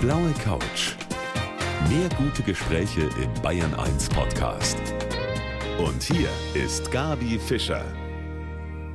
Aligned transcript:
blaue 0.00 0.32
Couch. 0.42 0.94
Mehr 1.90 2.08
gute 2.16 2.42
Gespräche 2.42 3.02
im 3.22 3.42
Bayern 3.42 3.74
1 3.74 4.08
Podcast. 4.08 4.78
Und 5.78 6.02
hier 6.02 6.30
ist 6.54 6.90
Gabi 6.90 7.38
Fischer. 7.38 7.84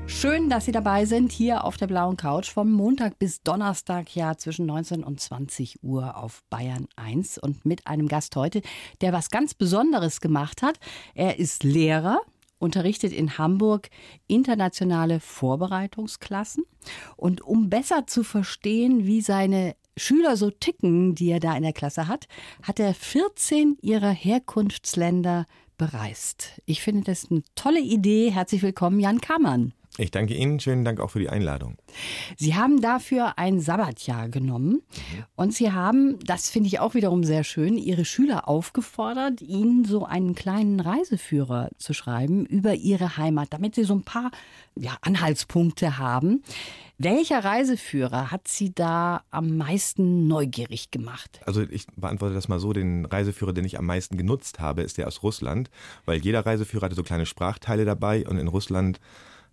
Schön, 0.07 0.49
dass 0.49 0.65
Sie 0.65 0.71
dabei 0.71 1.05
sind 1.05 1.31
hier 1.31 1.63
auf 1.63 1.77
der 1.77 1.85
blauen 1.85 2.17
Couch 2.17 2.49
vom 2.49 2.71
Montag 2.71 3.19
bis 3.19 3.43
Donnerstag 3.43 4.15
ja 4.15 4.35
zwischen 4.35 4.65
19 4.65 5.03
und 5.03 5.19
20 5.19 5.83
Uhr 5.83 6.17
auf 6.17 6.41
Bayern 6.49 6.87
1 6.95 7.37
und 7.37 7.65
mit 7.65 7.85
einem 7.85 8.07
Gast 8.07 8.35
heute, 8.35 8.63
der 9.01 9.13
was 9.13 9.29
ganz 9.29 9.53
Besonderes 9.53 10.21
gemacht 10.21 10.63
hat. 10.63 10.79
Er 11.13 11.37
ist 11.37 11.63
Lehrer, 11.63 12.19
unterrichtet 12.57 13.13
in 13.13 13.37
Hamburg 13.37 13.89
internationale 14.25 15.19
Vorbereitungsklassen 15.19 16.63
und 17.15 17.41
um 17.41 17.69
besser 17.69 18.07
zu 18.07 18.23
verstehen, 18.23 19.05
wie 19.05 19.21
seine 19.21 19.75
Schüler 19.97 20.35
so 20.35 20.51
ticken, 20.51 21.15
die 21.15 21.29
er 21.29 21.39
da 21.39 21.55
in 21.55 21.63
der 21.63 21.73
Klasse 21.73 22.07
hat, 22.07 22.27
hat 22.63 22.79
er 22.79 22.93
14 22.93 23.77
ihrer 23.81 24.11
Herkunftsländer 24.11 25.45
bereist. 25.77 26.61
Ich 26.65 26.81
finde 26.81 27.03
das 27.03 27.31
eine 27.31 27.43
tolle 27.55 27.81
Idee. 27.81 28.31
Herzlich 28.31 28.61
willkommen, 28.61 28.99
Jan 28.99 29.21
Kammann. 29.21 29.73
Ich 29.97 30.11
danke 30.11 30.33
Ihnen. 30.33 30.59
Schönen 30.59 30.83
Dank 30.83 30.99
auch 30.99 31.11
für 31.11 31.19
die 31.19 31.29
Einladung. 31.29 31.77
Sie 32.35 32.55
haben 32.55 32.81
dafür 32.81 33.37
ein 33.37 33.61
Sabbatjahr 33.61 34.27
genommen 34.27 34.81
und 35.37 35.53
Sie 35.53 35.71
haben, 35.71 36.19
das 36.25 36.49
finde 36.49 36.67
ich 36.67 36.79
auch 36.79 36.95
wiederum 36.95 37.23
sehr 37.23 37.45
schön, 37.45 37.77
Ihre 37.77 38.03
Schüler 38.03 38.49
aufgefordert, 38.49 39.41
Ihnen 39.41 39.85
so 39.85 40.03
einen 40.03 40.35
kleinen 40.35 40.81
Reiseführer 40.81 41.69
zu 41.77 41.93
schreiben 41.93 42.45
über 42.45 42.73
Ihre 42.73 43.15
Heimat, 43.15 43.53
damit 43.53 43.75
Sie 43.75 43.85
so 43.85 43.95
ein 43.95 44.03
paar 44.03 44.31
ja, 44.75 44.97
Anhaltspunkte 45.01 45.97
haben. 45.97 46.43
Welcher 46.97 47.43
Reiseführer 47.43 48.31
hat 48.31 48.47
Sie 48.47 48.73
da 48.73 49.23
am 49.29 49.57
meisten 49.57 50.27
neugierig 50.27 50.91
gemacht? 50.91 51.41
Also 51.45 51.61
ich 51.61 51.87
beantworte 51.97 52.33
das 52.33 52.47
mal 52.47 52.59
so, 52.59 52.71
den 52.71 53.03
Reiseführer, 53.05 53.51
den 53.51 53.65
ich 53.65 53.77
am 53.77 53.85
meisten 53.85 54.17
genutzt 54.17 54.61
habe, 54.61 54.81
ist 54.81 54.97
der 54.97 55.07
aus 55.07 55.21
Russland, 55.21 55.69
weil 56.05 56.19
jeder 56.19 56.45
Reiseführer 56.45 56.85
hatte 56.85 56.95
so 56.95 57.03
kleine 57.03 57.25
Sprachteile 57.25 57.83
dabei 57.83 58.25
und 58.25 58.37
in 58.37 58.47
Russland 58.47 59.01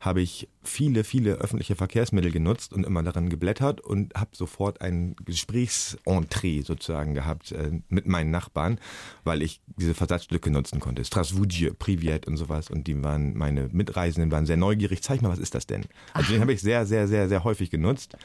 habe 0.03 0.21
ich 0.21 0.49
viele, 0.65 1.05
viele 1.05 1.35
öffentliche 1.35 1.77
Verkehrsmittel 1.77 2.33
genutzt 2.33 2.73
und 2.73 2.85
immer 2.85 3.05
daran 3.05 3.29
geblättert 3.29 3.81
und 3.81 4.15
habe 4.15 4.31
sofort 4.35 4.81
ein 4.81 5.15
Gesprächsentrée 5.25 6.65
sozusagen 6.65 7.15
gehabt 7.15 7.53
äh, 7.53 7.71
mit 7.89 8.07
meinen 8.07 8.33
Nachbarn, 8.33 8.81
weil 9.23 9.43
ich 9.43 9.61
diese 9.77 9.95
Versatzstücke 9.95 10.51
nutzen 10.51 10.81
konnte. 10.81 11.05
Strasvudje, 11.05 11.73
Privet 11.73 12.27
und 12.27 12.37
sowas. 12.37 12.69
Und 12.69 12.89
die 12.89 13.01
waren, 13.05 13.37
meine 13.37 13.69
Mitreisenden 13.71 14.33
waren 14.33 14.45
sehr 14.45 14.57
neugierig. 14.57 15.03
Zeig 15.03 15.23
mal, 15.23 15.31
was 15.31 15.39
ist 15.39 15.55
das 15.55 15.69
denn? 15.69 15.85
Also 16.15 16.27
Ach. 16.27 16.33
den 16.33 16.41
habe 16.41 16.53
ich 16.53 16.61
sehr, 16.61 16.85
sehr, 16.85 17.07
sehr, 17.07 17.29
sehr 17.29 17.45
häufig 17.45 17.71
genutzt. 17.71 18.17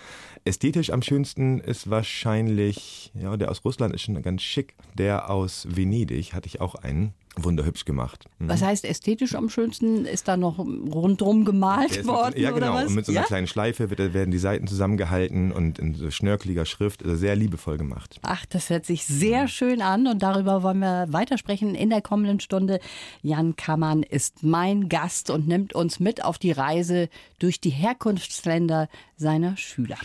Ästhetisch 0.46 0.90
am 0.90 1.04
schönsten 1.04 1.60
ist 1.60 1.92
wahrscheinlich, 1.92 3.12
ja, 3.14 3.38
der 3.38 3.52
aus 3.52 3.64
Russland 3.64 3.94
ist 3.94 4.02
schon 4.02 4.20
ganz 4.24 4.42
schick. 4.42 4.74
Der 4.96 5.30
aus 5.30 5.68
Venedig 5.70 6.34
hatte 6.34 6.48
ich 6.48 6.60
auch 6.60 6.74
einen 6.74 7.14
wunderhübsch 7.44 7.86
gemacht. 7.86 8.26
Mhm. 8.40 8.50
Was 8.50 8.62
heißt 8.62 8.86
ästhetisch 8.86 9.36
am 9.36 9.50
schönsten? 9.50 10.06
Ist 10.06 10.28
da 10.28 10.38
noch 10.38 10.60
rundrum 10.60 11.46
gemalt 11.46 12.06
worden? 12.08 12.34
Mit, 12.34 12.44
ja, 12.44 12.52
genau. 12.52 12.68
Oder 12.68 12.76
was? 12.76 12.88
Und 12.88 12.96
mit 12.96 13.06
so 13.06 13.12
einer 13.12 13.22
ja? 13.22 13.28
kleinen 13.28 13.48
Schleife 13.48 13.90
wird, 13.90 14.14
werden 14.14 14.32
die 14.32 14.38
Seiten 14.38 14.68
zusammengehalten 14.68 15.52
und 15.52 15.80
in 15.80 15.96
so 15.96 16.12
schnörkeliger 16.12 16.66
Schrift, 16.66 17.04
also 17.04 17.16
sehr 17.16 17.36
liebevoll 17.36 17.78
gemacht. 17.78 18.20
Ach, 18.24 18.46
das 18.46 18.70
hört 18.70 18.86
sich 18.86 19.06
sehr 19.06 19.44
mhm. 19.44 19.48
schön 19.48 19.82
an 19.82 20.08
und 20.08 20.24
darüber 20.24 20.64
wollen 20.64 20.80
wir 20.80 21.08
weitersprechen 21.10 21.76
in 21.76 21.90
der 21.90 22.02
kommenden 22.02 22.40
Stunde. 22.40 22.80
Jan 23.22 23.56
Kammann 23.56 24.04
ist 24.04 24.44
mein 24.44 24.90
Gast 24.90 25.30
und 25.30 25.48
nimmt 25.48 25.74
uns 25.74 26.00
mit 26.00 26.24
auf 26.24 26.38
die 26.38 26.52
Reise 26.52 27.10
durch 27.40 27.60
die 27.60 27.70
Herkunftsländer 27.70 28.90
seiner 29.18 29.58
Schüler. 29.58 29.98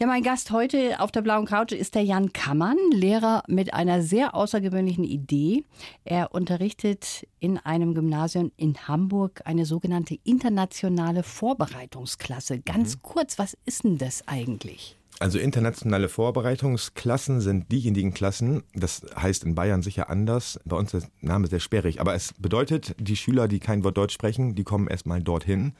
Ja, 0.00 0.08
mein 0.08 0.24
Gast 0.24 0.50
heute 0.50 0.98
auf 0.98 1.12
der 1.12 1.22
blauen 1.22 1.46
Couch 1.46 1.70
ist 1.70 1.94
der 1.94 2.02
Jan 2.02 2.32
Kammann, 2.32 2.76
Lehrer 2.90 3.44
mit 3.46 3.74
einer 3.74 4.02
sehr 4.02 4.34
außergewöhnlichen 4.34 5.04
Idee. 5.04 5.64
Er 6.04 6.34
unterrichtet 6.34 7.28
in 7.38 7.58
einem 7.58 7.94
Gymnasium 7.94 8.50
in 8.56 8.88
Hamburg 8.88 9.42
eine 9.44 9.64
sogenannte 9.64 10.18
internationale 10.24 11.22
Vorbereitungsklasse. 11.22 12.58
Ganz 12.58 12.96
mhm. 12.96 13.02
kurz, 13.02 13.38
was 13.38 13.56
ist 13.66 13.84
denn 13.84 13.96
das 13.98 14.26
eigentlich? 14.26 14.96
Also 15.20 15.38
internationale 15.38 16.08
Vorbereitungsklassen 16.08 17.40
sind 17.40 17.70
diejenigen 17.70 18.12
Klassen, 18.14 18.64
das 18.74 19.06
heißt 19.16 19.44
in 19.44 19.54
Bayern 19.54 19.80
sicher 19.80 20.10
anders, 20.10 20.58
bei 20.64 20.76
uns 20.76 20.92
ist 20.92 21.08
der 21.22 21.28
Name 21.28 21.46
sehr 21.46 21.60
sperrig, 21.60 22.00
aber 22.00 22.14
es 22.14 22.34
bedeutet, 22.36 22.96
die 22.98 23.14
Schüler, 23.14 23.46
die 23.46 23.60
kein 23.60 23.84
Wort 23.84 23.96
Deutsch 23.96 24.14
sprechen, 24.14 24.56
die 24.56 24.64
kommen 24.64 24.88
erstmal 24.88 25.22
dorthin 25.22 25.74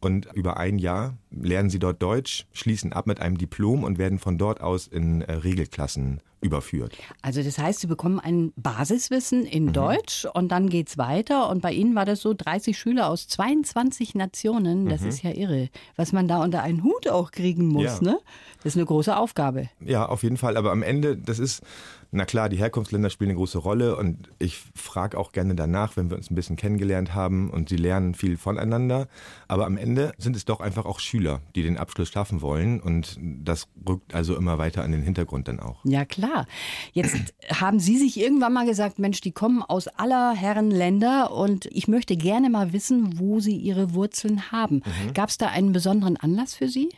und 0.00 0.28
über 0.34 0.56
ein 0.56 0.78
Jahr 0.78 1.16
lernen 1.30 1.70
sie 1.70 1.78
dort 1.78 2.02
Deutsch, 2.02 2.46
schließen 2.52 2.92
ab 2.92 3.06
mit 3.06 3.20
einem 3.20 3.38
Diplom 3.38 3.84
und 3.84 3.98
werden 3.98 4.18
von 4.18 4.38
dort 4.38 4.60
aus 4.60 4.86
in 4.86 5.22
äh, 5.22 5.32
Regelklassen 5.32 6.20
überführt. 6.40 6.96
Also 7.22 7.42
das 7.42 7.58
heißt, 7.58 7.80
sie 7.80 7.86
bekommen 7.86 8.20
ein 8.20 8.52
Basiswissen 8.56 9.44
in 9.44 9.66
mhm. 9.66 9.72
Deutsch 9.72 10.26
und 10.32 10.52
dann 10.52 10.68
geht's 10.68 10.98
weiter. 10.98 11.48
Und 11.48 11.62
bei 11.62 11.72
Ihnen 11.72 11.94
war 11.94 12.04
das 12.04 12.20
so 12.20 12.34
30 12.34 12.78
Schüler 12.78 13.08
aus 13.08 13.28
22 13.28 14.14
Nationen. 14.14 14.88
Das 14.88 15.02
mhm. 15.02 15.08
ist 15.08 15.22
ja 15.22 15.30
irre, 15.30 15.68
was 15.96 16.12
man 16.12 16.28
da 16.28 16.42
unter 16.42 16.62
einen 16.62 16.84
Hut 16.84 17.08
auch 17.08 17.30
kriegen 17.30 17.66
muss. 17.66 18.00
Ja. 18.00 18.12
Ne? 18.12 18.18
Das 18.58 18.74
ist 18.74 18.76
eine 18.76 18.86
große 18.86 19.16
Aufgabe. 19.16 19.68
Ja, 19.80 20.06
auf 20.06 20.22
jeden 20.22 20.36
Fall. 20.36 20.56
Aber 20.56 20.72
am 20.72 20.82
Ende, 20.82 21.16
das 21.16 21.38
ist 21.38 21.62
na 22.10 22.24
klar, 22.24 22.48
die 22.48 22.56
Herkunftsländer 22.56 23.10
spielen 23.10 23.30
eine 23.30 23.36
große 23.36 23.58
Rolle 23.58 23.96
und 23.96 24.30
ich 24.38 24.58
frage 24.74 25.18
auch 25.18 25.32
gerne 25.32 25.54
danach, 25.54 25.96
wenn 25.96 26.08
wir 26.08 26.16
uns 26.16 26.30
ein 26.30 26.34
bisschen 26.34 26.56
kennengelernt 26.56 27.14
haben 27.14 27.50
und 27.50 27.68
sie 27.68 27.76
lernen 27.76 28.14
viel 28.14 28.38
voneinander. 28.38 29.08
Aber 29.46 29.66
am 29.66 29.76
Ende 29.76 30.12
sind 30.16 30.34
es 30.34 30.46
doch 30.46 30.60
einfach 30.60 30.86
auch 30.86 31.00
Schüler, 31.00 31.42
die 31.54 31.62
den 31.62 31.76
Abschluss 31.76 32.08
schaffen 32.08 32.40
wollen 32.40 32.80
und 32.80 33.18
das 33.20 33.68
rückt 33.86 34.14
also 34.14 34.36
immer 34.36 34.56
weiter 34.56 34.84
an 34.84 34.92
den 34.92 35.02
Hintergrund 35.02 35.48
dann 35.48 35.60
auch. 35.60 35.84
Ja 35.84 36.06
klar. 36.06 36.27
Jetzt 36.92 37.34
haben 37.52 37.80
Sie 37.80 37.96
sich 37.96 38.18
irgendwann 38.18 38.52
mal 38.52 38.66
gesagt, 38.66 38.98
Mensch, 38.98 39.20
die 39.20 39.32
kommen 39.32 39.62
aus 39.62 39.88
aller 39.88 40.32
Herren 40.34 40.70
Länder 40.70 41.32
und 41.32 41.66
ich 41.66 41.88
möchte 41.88 42.16
gerne 42.16 42.50
mal 42.50 42.72
wissen, 42.72 43.18
wo 43.18 43.40
sie 43.40 43.56
ihre 43.56 43.94
Wurzeln 43.94 44.50
haben. 44.52 44.76
Mhm. 44.76 45.14
Gab 45.14 45.28
es 45.28 45.38
da 45.38 45.46
einen 45.48 45.72
besonderen 45.72 46.16
Anlass 46.16 46.54
für 46.54 46.68
Sie? 46.68 46.88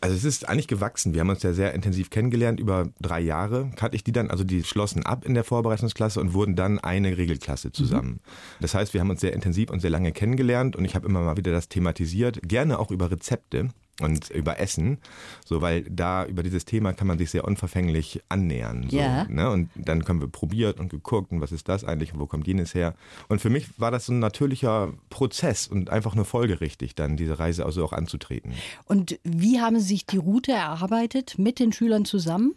Also 0.00 0.14
es 0.14 0.24
ist 0.24 0.48
eigentlich 0.48 0.68
gewachsen. 0.68 1.14
Wir 1.14 1.20
haben 1.20 1.30
uns 1.30 1.42
ja 1.42 1.52
sehr 1.52 1.74
intensiv 1.74 2.10
kennengelernt. 2.10 2.60
Über 2.60 2.90
drei 3.00 3.20
Jahre 3.20 3.70
hatte 3.80 3.96
ich 3.96 4.04
die 4.04 4.12
dann, 4.12 4.30
also 4.30 4.44
die 4.44 4.62
schlossen 4.62 5.04
ab 5.04 5.24
in 5.24 5.34
der 5.34 5.42
Vorbereitungsklasse 5.42 6.20
und 6.20 6.34
wurden 6.34 6.54
dann 6.54 6.78
eine 6.78 7.16
Regelklasse 7.16 7.72
zusammen. 7.72 8.10
Mhm. 8.10 8.20
Das 8.60 8.74
heißt, 8.74 8.94
wir 8.94 9.00
haben 9.00 9.10
uns 9.10 9.20
sehr 9.20 9.32
intensiv 9.32 9.70
und 9.70 9.80
sehr 9.80 9.90
lange 9.90 10.12
kennengelernt 10.12 10.76
und 10.76 10.84
ich 10.84 10.94
habe 10.94 11.06
immer 11.08 11.22
mal 11.22 11.36
wieder 11.36 11.52
das 11.52 11.68
thematisiert, 11.68 12.40
gerne 12.42 12.78
auch 12.78 12.90
über 12.90 13.10
Rezepte 13.10 13.70
und 14.00 14.30
über 14.30 14.58
Essen, 14.58 14.98
so 15.44 15.62
weil 15.62 15.82
da 15.82 16.26
über 16.26 16.42
dieses 16.42 16.64
Thema 16.64 16.92
kann 16.92 17.06
man 17.06 17.18
sich 17.18 17.30
sehr 17.30 17.44
unverfänglich 17.44 18.22
annähern. 18.28 18.88
So, 18.90 18.96
ja. 18.96 19.24
ne? 19.24 19.50
Und 19.50 19.70
dann 19.74 20.04
können 20.04 20.20
wir 20.20 20.28
probiert 20.28 20.78
und 20.78 20.90
geguckt 20.90 21.32
und 21.32 21.40
was 21.40 21.52
ist 21.52 21.68
das 21.68 21.84
eigentlich 21.84 22.12
und 22.12 22.20
wo 22.20 22.26
kommt 22.26 22.46
jenes 22.46 22.74
her. 22.74 22.94
Und 23.28 23.40
für 23.40 23.50
mich 23.50 23.80
war 23.80 23.90
das 23.90 24.06
so 24.06 24.12
ein 24.12 24.18
natürlicher 24.18 24.92
Prozess 25.08 25.66
und 25.66 25.90
einfach 25.90 26.14
nur 26.14 26.24
folgerichtig, 26.24 26.94
dann 26.94 27.16
diese 27.16 27.38
Reise 27.38 27.64
also 27.64 27.84
auch 27.84 27.92
anzutreten. 27.92 28.52
Und 28.84 29.18
wie 29.24 29.60
haben 29.60 29.78
Sie 29.78 29.86
sich 29.86 30.06
die 30.06 30.18
Route 30.18 30.52
erarbeitet 30.52 31.38
mit 31.38 31.58
den 31.58 31.72
Schülern 31.72 32.04
zusammen? 32.04 32.54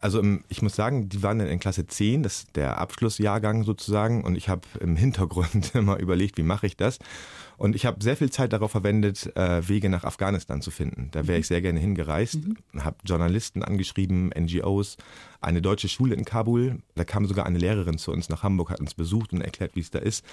Also 0.00 0.22
ich 0.48 0.62
muss 0.62 0.74
sagen, 0.74 1.10
die 1.10 1.22
waren 1.22 1.38
dann 1.38 1.48
in 1.48 1.60
Klasse 1.60 1.86
10, 1.86 2.22
das 2.22 2.38
ist 2.38 2.56
der 2.56 2.78
Abschlussjahrgang 2.78 3.64
sozusagen. 3.64 4.24
Und 4.24 4.34
ich 4.36 4.48
habe 4.48 4.62
im 4.80 4.96
Hintergrund 4.96 5.74
immer 5.74 5.98
überlegt, 5.98 6.38
wie 6.38 6.42
mache 6.42 6.66
ich 6.66 6.76
das. 6.76 6.98
Und 7.58 7.76
ich 7.76 7.84
habe 7.84 8.02
sehr 8.02 8.16
viel 8.16 8.30
Zeit 8.30 8.54
darauf 8.54 8.70
verwendet, 8.70 9.36
äh, 9.36 9.68
Wege 9.68 9.90
nach 9.90 10.04
Afghanistan 10.04 10.62
zu 10.62 10.70
finden. 10.70 11.08
Da 11.12 11.26
wäre 11.26 11.38
ich 11.38 11.46
sehr 11.46 11.60
gerne 11.60 11.78
hingereist, 11.78 12.36
mhm. 12.36 12.56
habe 12.82 12.96
Journalisten 13.04 13.62
angeschrieben, 13.62 14.30
NGOs, 14.30 14.96
eine 15.42 15.60
deutsche 15.60 15.90
Schule 15.90 16.14
in 16.14 16.24
Kabul. 16.24 16.78
Da 16.94 17.04
kam 17.04 17.26
sogar 17.26 17.44
eine 17.44 17.58
Lehrerin 17.58 17.98
zu 17.98 18.12
uns 18.12 18.30
nach 18.30 18.42
Hamburg, 18.42 18.70
hat 18.70 18.80
uns 18.80 18.94
besucht 18.94 19.34
und 19.34 19.42
erklärt, 19.42 19.76
wie 19.76 19.80
es 19.80 19.90
da 19.90 19.98
ist. 19.98 20.24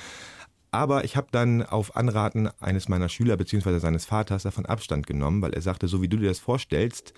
Aber 0.72 1.04
ich 1.04 1.18
habe 1.18 1.28
dann 1.32 1.64
auf 1.64 1.98
Anraten 1.98 2.50
eines 2.62 2.88
meiner 2.88 3.10
Schüler 3.10 3.36
bzw. 3.36 3.80
seines 3.80 4.06
Vaters 4.06 4.44
davon 4.44 4.66
Abstand 4.66 5.08
genommen, 5.08 5.42
weil 5.42 5.54
er 5.54 5.62
sagte, 5.62 5.90
so 5.90 6.02
wie 6.02 6.08
du 6.08 6.18
dir 6.18 6.30
das 6.30 6.40
vorstellst, 6.40 7.14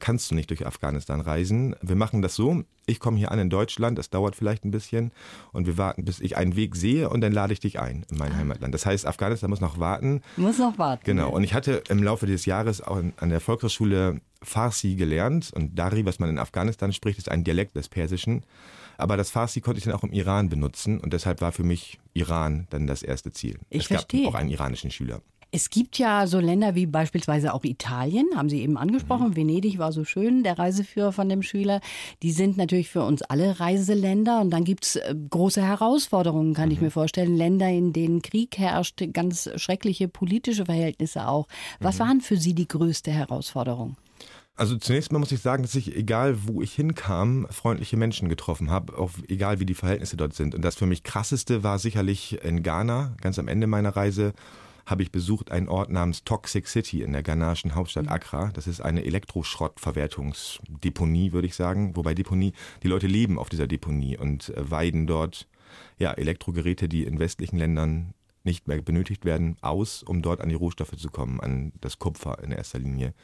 kannst 0.00 0.30
du 0.30 0.34
nicht 0.34 0.50
durch 0.50 0.66
Afghanistan 0.66 1.20
reisen. 1.20 1.76
Wir 1.82 1.96
machen 1.96 2.22
das 2.22 2.34
so, 2.34 2.64
ich 2.86 2.98
komme 2.98 3.18
hier 3.18 3.30
an 3.30 3.38
in 3.38 3.50
Deutschland, 3.50 3.98
das 3.98 4.10
dauert 4.10 4.34
vielleicht 4.34 4.64
ein 4.64 4.70
bisschen 4.70 5.12
und 5.52 5.66
wir 5.66 5.78
warten, 5.78 6.04
bis 6.04 6.20
ich 6.20 6.36
einen 6.36 6.56
Weg 6.56 6.76
sehe 6.76 7.08
und 7.08 7.20
dann 7.20 7.32
lade 7.32 7.52
ich 7.52 7.60
dich 7.60 7.78
ein 7.78 8.04
in 8.10 8.18
mein 8.18 8.32
ah. 8.32 8.36
Heimatland. 8.36 8.74
Das 8.74 8.86
heißt, 8.86 9.06
Afghanistan 9.06 9.50
muss 9.50 9.60
noch 9.60 9.78
warten. 9.78 10.22
Muss 10.36 10.58
noch 10.58 10.78
warten. 10.78 11.02
Genau. 11.04 11.30
Und 11.30 11.44
ich 11.44 11.54
hatte 11.54 11.82
im 11.88 12.02
Laufe 12.02 12.26
des 12.26 12.46
Jahres 12.46 12.80
auch 12.80 13.00
an 13.16 13.28
der 13.28 13.40
Volkshochschule 13.40 14.20
Farsi 14.42 14.94
gelernt 14.94 15.52
und 15.54 15.78
Dari, 15.78 16.04
was 16.06 16.18
man 16.18 16.30
in 16.30 16.38
Afghanistan 16.38 16.92
spricht, 16.92 17.18
ist 17.18 17.30
ein 17.30 17.44
Dialekt 17.44 17.76
des 17.76 17.88
Persischen. 17.88 18.44
Aber 18.96 19.16
das 19.16 19.30
Farsi 19.30 19.60
konnte 19.60 19.78
ich 19.78 19.84
dann 19.84 19.94
auch 19.94 20.04
im 20.04 20.12
Iran 20.12 20.48
benutzen 20.48 21.00
und 21.00 21.12
deshalb 21.12 21.40
war 21.40 21.52
für 21.52 21.62
mich 21.62 21.98
Iran 22.12 22.66
dann 22.70 22.86
das 22.86 23.02
erste 23.02 23.32
Ziel. 23.32 23.58
Ich 23.70 23.82
es 23.82 23.86
verstehe. 23.86 24.24
gab 24.24 24.34
auch 24.34 24.38
einen 24.38 24.50
iranischen 24.50 24.90
Schüler. 24.90 25.22
Es 25.52 25.70
gibt 25.70 25.98
ja 25.98 26.26
so 26.26 26.38
Länder 26.38 26.74
wie 26.74 26.86
beispielsweise 26.86 27.52
auch 27.52 27.64
Italien, 27.64 28.26
haben 28.36 28.48
Sie 28.48 28.60
eben 28.60 28.76
angesprochen. 28.76 29.30
Mhm. 29.30 29.36
Venedig 29.36 29.78
war 29.78 29.92
so 29.92 30.04
schön, 30.04 30.42
der 30.42 30.58
Reiseführer 30.58 31.12
von 31.12 31.28
dem 31.28 31.42
Schüler. 31.42 31.80
Die 32.22 32.32
sind 32.32 32.56
natürlich 32.56 32.88
für 32.88 33.02
uns 33.02 33.22
alle 33.22 33.58
Reiseländer. 33.58 34.40
Und 34.40 34.50
dann 34.50 34.64
gibt's 34.64 34.96
äh, 34.96 35.14
große 35.30 35.62
Herausforderungen, 35.62 36.54
kann 36.54 36.68
mhm. 36.68 36.74
ich 36.74 36.80
mir 36.80 36.90
vorstellen. 36.90 37.36
Länder, 37.36 37.68
in 37.68 37.92
denen 37.92 38.22
Krieg 38.22 38.58
herrscht, 38.58 39.02
ganz 39.12 39.50
schreckliche 39.56 40.08
politische 40.08 40.66
Verhältnisse 40.66 41.26
auch. 41.26 41.48
Was 41.80 41.96
mhm. 41.96 42.00
waren 42.00 42.20
für 42.20 42.36
Sie 42.36 42.54
die 42.54 42.68
größte 42.68 43.10
Herausforderung? 43.10 43.96
Also 44.60 44.76
zunächst 44.76 45.10
mal 45.10 45.18
muss 45.18 45.32
ich 45.32 45.40
sagen, 45.40 45.62
dass 45.62 45.74
ich, 45.74 45.96
egal 45.96 46.46
wo 46.46 46.60
ich 46.60 46.74
hinkam, 46.74 47.46
freundliche 47.50 47.96
Menschen 47.96 48.28
getroffen 48.28 48.70
habe, 48.70 48.98
auch 48.98 49.12
egal 49.26 49.58
wie 49.58 49.64
die 49.64 49.72
Verhältnisse 49.72 50.18
dort 50.18 50.34
sind. 50.34 50.54
Und 50.54 50.62
das 50.62 50.76
für 50.76 50.84
mich 50.84 51.02
krasseste 51.02 51.62
war 51.62 51.78
sicherlich 51.78 52.44
in 52.44 52.62
Ghana, 52.62 53.16
ganz 53.22 53.38
am 53.38 53.48
Ende 53.48 53.66
meiner 53.66 53.96
Reise, 53.96 54.34
habe 54.90 55.02
ich 55.02 55.12
besucht 55.12 55.50
einen 55.50 55.68
Ort 55.68 55.90
namens 55.90 56.24
Toxic 56.24 56.66
City 56.66 57.02
in 57.02 57.12
der 57.12 57.22
ghanaischen 57.22 57.74
Hauptstadt 57.74 58.06
mhm. 58.06 58.12
Accra. 58.12 58.50
Das 58.54 58.66
ist 58.66 58.80
eine 58.80 59.04
Elektroschrottverwertungsdeponie, 59.04 61.32
würde 61.32 61.46
ich 61.46 61.54
sagen. 61.54 61.94
Wobei 61.96 62.14
Deponie, 62.14 62.52
die 62.82 62.88
Leute 62.88 63.06
leben 63.06 63.38
auf 63.38 63.48
dieser 63.48 63.66
Deponie 63.66 64.18
und 64.18 64.50
äh, 64.50 64.70
weiden 64.70 65.06
dort 65.06 65.48
ja, 65.98 66.12
Elektrogeräte, 66.12 66.88
die 66.88 67.04
in 67.04 67.20
westlichen 67.20 67.56
Ländern 67.56 68.14
nicht 68.44 68.68
mehr 68.68 68.80
benötigt 68.80 69.24
werden, 69.24 69.56
aus, 69.60 70.02
um 70.02 70.22
dort 70.22 70.40
an 70.40 70.48
die 70.48 70.54
Rohstoffe 70.54 70.96
zu 70.96 71.10
kommen, 71.10 71.40
an 71.40 71.72
das 71.80 71.98
Kupfer 71.98 72.42
in 72.42 72.52
erster 72.52 72.78
Linie. 72.78 73.14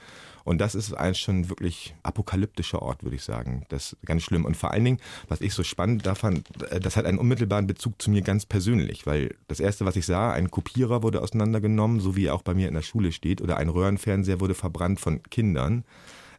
Und 0.45 0.61
das 0.61 0.75
ist 0.75 0.93
ein 0.93 1.15
schon 1.15 1.49
wirklich 1.49 1.95
apokalyptischer 2.03 2.83
Ort, 2.83 3.03
würde 3.03 3.17
ich 3.17 3.23
sagen. 3.23 3.65
Das 3.69 3.95
ist 3.95 4.07
ganz 4.07 4.23
schlimm. 4.23 4.45
Und 4.45 4.57
vor 4.57 4.71
allen 4.71 4.85
Dingen, 4.85 5.01
was 5.29 5.41
ich 5.41 5.55
so 5.55 5.65
spannend 5.65 6.07
da 6.07 6.15
fand, 6.15 6.45
äh, 6.71 6.81
das 6.81 6.97
hat 6.97 7.05
einen 7.05 7.19
unmittelbaren 7.19 7.67
Bezug 7.67 8.01
zu 8.01 8.11
mir 8.11 8.23
ganz 8.23 8.47
persönlich, 8.47 9.07
weil 9.07 9.35
das 9.49 9.59
erste, 9.59 9.85
was 9.85 9.97
ich 9.97 10.07
sah, 10.07 10.33
ein 10.33 10.51
Kopierer 10.51 11.03
wurde 11.03 11.23
auseinandergenommen, 11.23 12.01
so 12.01 12.15
wie 12.15 12.27
er 12.27 12.35
auch 12.35 12.43
bei 12.43 12.55
mir 12.55 12.69
in 12.69 12.75
der 12.75 12.83
Schule 12.83 13.11
steht, 13.13 13.41
oder 13.41 13.57
ein 13.57 13.69
Röhrenfernseher 13.69 14.41
wurde 14.41 14.55
verbrannt 14.55 15.01
von 15.01 15.23
Kindern. 15.25 15.85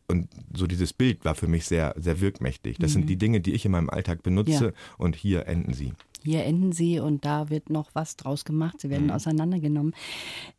Und 0.10 0.30
so 0.54 0.68
dieses 0.68 0.94
Bild 0.94 1.26
war 1.26 1.36
für 1.36 1.48
mich 1.48 1.66
sehr, 1.66 1.94
sehr 1.98 2.22
wirkmächtig. 2.22 2.78
Das 2.78 2.92
mhm. 2.92 2.94
sind 2.94 3.10
die 3.10 3.18
Dinge, 3.18 3.42
die 3.42 3.54
ich 3.54 3.66
in 3.66 3.72
meinem 3.72 3.90
Alltag 3.90 4.24
benutze 4.24 4.66
ja. 4.66 4.72
und 4.98 5.16
hier 5.18 5.48
enden 5.48 5.74
sie 5.74 5.94
hier 6.28 6.44
enden 6.44 6.74
sie 6.74 7.00
und 7.00 7.24
da 7.24 7.50
wird 7.50 7.70
noch 7.70 7.92
was 7.94 8.18
draus 8.18 8.44
gemacht. 8.44 8.82
Sie 8.82 8.90
werden 8.90 9.06
mhm. 9.06 9.14
auseinandergenommen. 9.14 9.94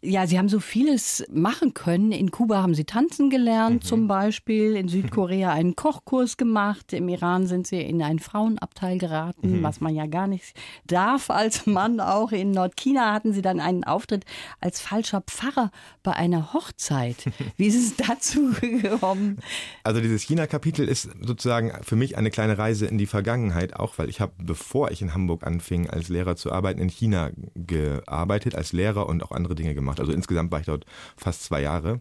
Ja, 0.01 0.27
sie 0.27 0.39
haben 0.39 0.49
so 0.49 0.61
vieles 0.61 1.27
machen 1.31 1.75
können. 1.75 2.11
In 2.11 2.31
Kuba 2.31 2.63
haben 2.63 2.75
sie 2.75 2.85
tanzen 2.85 3.29
gelernt, 3.29 3.85
mhm. 3.85 3.87
zum 3.87 4.09
Beispiel. 4.09 4.77
In 4.77 4.89
Südkorea 4.89 5.53
einen 5.53 5.77
Kochkurs 5.77 6.39
gemacht. 6.39 6.95
Im 6.95 7.09
Iran 7.11 7.47
sind 7.47 7.67
sie 7.67 7.83
in 7.83 8.03
einen 8.03 8.19
Frauenabteil 8.19 8.97
geraten, 8.97 9.59
mhm. 9.59 9.63
was 9.63 9.83
man 9.83 9.95
ja 9.95 10.07
gar 10.07 10.27
nicht 10.27 10.55
darf 10.87 11.29
als 11.29 11.67
Mann. 11.67 12.01
Auch 12.01 12.33
in 12.33 12.51
Nordchina 12.51 13.13
hatten 13.13 13.35
sie 13.35 13.43
dann 13.43 13.61
einen 13.61 13.85
Auftritt 13.85 14.25
als 14.61 14.81
falscher 14.81 15.21
Pfarrer 15.21 15.71
bei 16.03 16.15
einer 16.15 16.55
Hochzeit. 16.55 17.27
Wie 17.59 17.67
ist 17.67 17.77
es 17.77 17.97
dazu 17.97 18.55
gekommen? 18.61 19.37
Also 19.85 20.01
dieses 20.01 20.23
China-Kapitel 20.23 20.89
ist 20.89 21.11
sozusagen 21.21 21.73
für 21.83 21.97
mich 21.97 22.17
eine 22.17 22.31
kleine 22.31 22.57
Reise 22.57 22.87
in 22.87 22.97
die 22.97 23.07
Vergangenheit, 23.07 23.77
auch 23.77 23.99
weil 23.99 24.09
ich 24.09 24.23
habe, 24.23 24.33
bevor 24.39 24.91
ich 24.91 25.03
in 25.03 25.13
Hamburg 25.13 25.47
an 25.47 25.58
anfing, 25.59 25.91
als 25.91 26.09
Lehrer 26.09 26.37
zu 26.37 26.53
arbeiten, 26.53 26.81
in 26.81 26.89
China 26.89 27.31
gearbeitet, 27.55 28.55
als 28.55 28.73
Lehrer 28.73 29.07
und 29.09 29.23
auch 29.23 29.33
andere 29.33 29.55
Dinge 29.55 29.75
gemacht. 29.75 30.01
Also 30.01 30.13
insgesamt 30.13 30.53
war 30.53 30.61
ich 30.61 30.67
dort 30.67 30.87
fast 31.17 31.45
zwei 31.45 31.61
Jahre. 31.63 32.01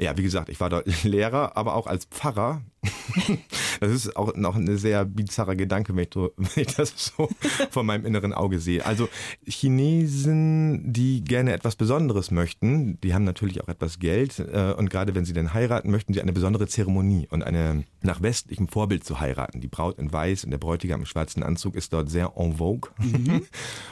Ja, 0.00 0.16
wie 0.16 0.22
gesagt, 0.22 0.48
ich 0.48 0.58
war 0.60 0.70
dort 0.70 0.86
Lehrer, 1.04 1.56
aber 1.56 1.74
auch 1.74 1.86
als 1.86 2.06
Pfarrer. 2.06 2.62
Das 3.80 3.92
ist 3.92 4.14
auch 4.14 4.36
noch 4.36 4.56
ein 4.56 4.76
sehr 4.76 5.06
bizarrer 5.06 5.56
Gedanke, 5.56 5.96
wenn 5.96 6.04
ich, 6.04 6.14
wenn 6.36 6.62
ich 6.62 6.74
das 6.74 6.92
so 6.96 7.30
vor 7.70 7.82
meinem 7.82 8.04
inneren 8.04 8.34
Auge 8.34 8.58
sehe. 8.58 8.84
Also 8.84 9.08
Chinesen, 9.46 10.92
die 10.92 11.24
gerne 11.24 11.54
etwas 11.54 11.76
Besonderes 11.76 12.30
möchten, 12.30 13.00
die 13.00 13.14
haben 13.14 13.24
natürlich 13.24 13.62
auch 13.62 13.68
etwas 13.68 13.98
Geld 13.98 14.38
äh, 14.38 14.74
und 14.76 14.90
gerade 14.90 15.14
wenn 15.14 15.24
sie 15.24 15.32
dann 15.32 15.54
heiraten, 15.54 15.90
möchten 15.90 16.12
sie 16.12 16.20
eine 16.20 16.34
besondere 16.34 16.68
Zeremonie 16.68 17.26
und 17.30 17.42
eine 17.42 17.84
nach 18.02 18.20
westlichem 18.20 18.68
Vorbild 18.68 19.02
zu 19.02 19.18
heiraten. 19.18 19.62
Die 19.62 19.68
Braut 19.68 19.98
in 19.98 20.12
weiß 20.12 20.44
und 20.44 20.50
der 20.50 20.58
Bräutigam 20.58 21.00
im 21.00 21.06
schwarzen 21.06 21.42
Anzug 21.42 21.76
ist 21.76 21.94
dort 21.94 22.10
sehr 22.10 22.34
en 22.36 22.58
vogue. 22.58 22.90
Mhm. 22.98 23.46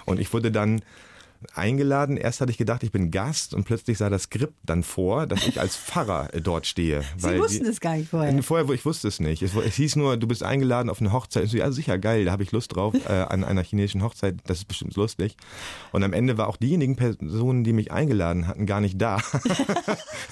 Und 0.05 0.21
ich 0.21 0.31
wurde 0.35 0.53
dann 0.53 0.83
eingeladen. 1.55 2.17
Erst 2.17 2.41
hatte 2.41 2.51
ich 2.51 2.59
gedacht, 2.59 2.83
ich 2.83 2.93
bin 2.93 3.11
Gast 3.11 3.55
und 3.55 3.65
plötzlich 3.65 3.99
sah 3.99 4.11
das 4.11 4.25
Skript 4.25 4.55
dann 4.65 4.83
vor, 4.83 5.27
dass 5.27 5.47
ich 5.47 5.61
als 5.61 5.77
Pfarrer 5.77 6.33
äh, 6.35 6.41
dort 6.41 6.67
stehe. 6.67 7.03
Sie 7.17 7.39
wussten 7.39 7.67
es 7.67 7.81
gar 7.81 7.97
nicht 7.97 8.11
vorher. 8.11 8.43
Vorher, 8.43 8.69
ich 8.71 8.85
wusste 8.85 9.09
es 9.09 9.21
nicht. 9.21 9.43
Es, 9.43 9.55
es, 9.55 9.75
hieß 9.77 9.97
nur, 9.97 10.17
du 10.17 10.27
bist 10.27 10.43
eingeladen 10.43 10.91
auf 10.91 11.01
eine 11.01 11.13
Hochzeit. 11.13 11.45
Ich 11.45 11.51
so, 11.51 11.59
ja, 11.59 11.71
sicher, 11.71 11.99
geil, 11.99 12.25
da 12.25 12.33
habe 12.33 12.43
ich 12.43 12.53
Lust 12.53 12.75
drauf, 12.75 12.95
äh, 13.09 13.13
an 13.13 13.45
einer 13.45 13.63
chinesischen 13.63 14.03
Hochzeit. 14.03 14.37
Das 14.47 14.59
ist 14.59 14.65
bestimmt 14.67 14.97
lustig. 14.97 15.37
Und 15.93 16.03
am 16.03 16.13
Ende 16.13 16.39
war 16.39 16.49
auch 16.49 16.57
diejenigen 16.57 16.97
Personen, 16.97 17.65
die 17.65 17.73
mich 17.73 17.93
eingeladen 17.93 18.47
hatten, 18.47 18.67
gar 18.67 18.81
nicht 18.81 19.01
da. 19.01 19.19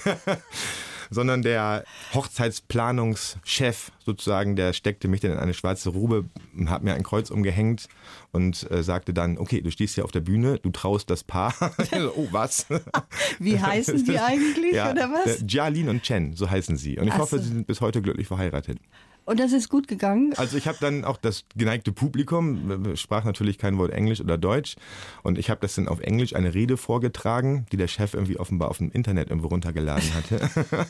sondern 1.09 1.41
der 1.41 1.83
Hochzeitsplanungschef 2.13 3.91
sozusagen, 4.05 4.55
der 4.55 4.73
steckte 4.73 5.07
mich 5.07 5.21
dann 5.21 5.31
in 5.31 5.37
eine 5.37 5.53
schwarze 5.53 5.89
Robe, 5.89 6.25
hat 6.67 6.83
mir 6.83 6.93
ein 6.93 7.03
Kreuz 7.03 7.29
umgehängt 7.29 7.87
und 8.31 8.69
äh, 8.71 8.83
sagte 8.83 9.13
dann, 9.13 9.37
okay, 9.37 9.61
du 9.61 9.71
stehst 9.71 9.95
hier 9.95 10.05
auf 10.05 10.11
der 10.11 10.21
Bühne, 10.21 10.59
du 10.59 10.69
traust 10.69 11.09
das 11.09 11.23
Paar. 11.23 11.53
oh, 12.15 12.27
was? 12.31 12.67
Wie 13.39 13.59
heißen 13.59 14.05
die 14.05 14.19
eigentlich 14.19 14.73
ja, 14.73 14.91
oder 14.91 15.09
was? 15.11 15.43
Jialin 15.47 15.89
und 15.89 16.03
Chen, 16.03 16.33
so 16.33 16.49
heißen 16.49 16.77
sie. 16.77 16.97
Und 16.97 17.07
ich 17.07 17.13
Ach 17.13 17.19
hoffe, 17.19 17.37
so. 17.37 17.43
sie 17.43 17.49
sind 17.49 17.67
bis 17.67 17.81
heute 17.81 18.01
glücklich 18.01 18.27
verheiratet. 18.27 18.79
Und 19.27 19.41
das 19.41 19.51
ist 19.51 19.67
gut 19.67 19.89
gegangen? 19.89 20.33
Also 20.37 20.55
ich 20.55 20.69
habe 20.69 20.77
dann 20.79 21.03
auch 21.03 21.17
das 21.17 21.43
geneigte 21.57 21.91
Publikum, 21.91 22.95
sprach 22.95 23.25
natürlich 23.25 23.57
kein 23.57 23.77
Wort 23.77 23.91
Englisch 23.91 24.21
oder 24.21 24.37
Deutsch. 24.37 24.77
Und 25.21 25.37
ich 25.37 25.49
habe 25.49 25.59
das 25.59 25.75
dann 25.75 25.89
auf 25.89 25.99
Englisch 25.99 26.33
eine 26.33 26.53
Rede 26.53 26.77
vorgetragen, 26.77 27.65
die 27.73 27.75
der 27.75 27.89
Chef 27.89 28.13
irgendwie 28.13 28.39
offenbar 28.39 28.69
auf 28.69 28.77
dem 28.77 28.89
Internet 28.89 29.29
irgendwo 29.29 29.49
runtergeladen 29.49 30.13
hatte. 30.13 30.49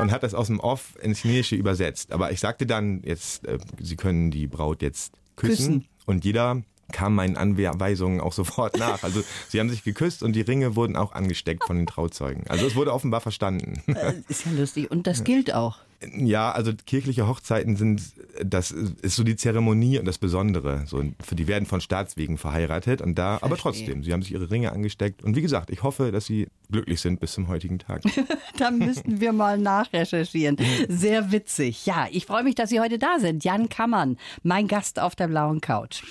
und 0.00 0.10
hat 0.10 0.24
das 0.24 0.34
aus 0.34 0.48
dem 0.48 0.58
Off 0.58 0.98
ins 1.00 1.20
Chinesische 1.20 1.54
übersetzt. 1.54 2.10
Aber 2.10 2.32
ich 2.32 2.40
sagte 2.40 2.66
dann, 2.66 3.02
jetzt, 3.04 3.46
äh, 3.46 3.58
Sie 3.78 3.94
können 3.94 4.32
die 4.32 4.48
Braut 4.48 4.82
jetzt 4.82 5.14
küssen. 5.36 5.82
küssen. 5.82 5.88
Und 6.06 6.24
jeder 6.24 6.62
kam 6.90 7.14
meinen 7.14 7.36
Anweisungen 7.36 8.20
auch 8.20 8.32
sofort 8.40 8.78
nach. 8.78 9.02
Also 9.02 9.22
sie 9.48 9.60
haben 9.60 9.70
sich 9.70 9.84
geküsst 9.84 10.22
und 10.22 10.34
die 10.34 10.42
Ringe 10.42 10.76
wurden 10.76 10.96
auch 10.96 11.12
angesteckt 11.12 11.64
von 11.64 11.76
den 11.76 11.86
Trauzeugen. 11.86 12.44
Also 12.48 12.66
es 12.66 12.74
wurde 12.74 12.92
offenbar 12.92 13.20
verstanden. 13.20 13.82
Äh, 14.00 14.14
ist 14.28 14.46
ja 14.46 14.52
lustig. 14.52 14.90
Und 14.90 15.06
das 15.06 15.24
gilt 15.24 15.52
auch. 15.52 15.80
Ja, 16.16 16.50
also 16.52 16.72
kirchliche 16.86 17.28
Hochzeiten 17.28 17.76
sind, 17.76 18.02
das 18.42 18.70
ist 18.70 19.16
so 19.16 19.22
die 19.22 19.36
Zeremonie 19.36 19.98
und 19.98 20.06
das 20.06 20.16
Besondere. 20.16 20.84
So, 20.86 21.04
für 21.22 21.34
die 21.34 21.46
werden 21.46 21.66
von 21.66 21.82
Staatswegen 21.82 22.38
verheiratet 22.38 23.02
und 23.02 23.16
da, 23.16 23.38
aber 23.42 23.58
trotzdem, 23.58 24.02
sie 24.02 24.12
haben 24.14 24.22
sich 24.22 24.32
ihre 24.32 24.50
Ringe 24.50 24.72
angesteckt 24.72 25.22
und 25.22 25.36
wie 25.36 25.42
gesagt, 25.42 25.68
ich 25.68 25.82
hoffe, 25.82 26.10
dass 26.10 26.24
sie 26.24 26.48
glücklich 26.70 27.02
sind 27.02 27.20
bis 27.20 27.32
zum 27.32 27.48
heutigen 27.48 27.78
Tag. 27.78 28.02
da 28.58 28.70
müssten 28.70 29.20
wir 29.20 29.32
mal 29.32 29.58
nachrecherchieren. 29.58 30.56
Sehr 30.88 31.32
witzig. 31.32 31.84
Ja, 31.84 32.06
ich 32.10 32.24
freue 32.24 32.44
mich, 32.44 32.54
dass 32.54 32.70
Sie 32.70 32.80
heute 32.80 32.98
da 32.98 33.18
sind. 33.18 33.44
Jan 33.44 33.68
Kammern, 33.68 34.16
mein 34.42 34.68
Gast 34.68 34.98
auf 34.98 35.14
der 35.14 35.28
blauen 35.28 35.60
Couch. 35.60 36.02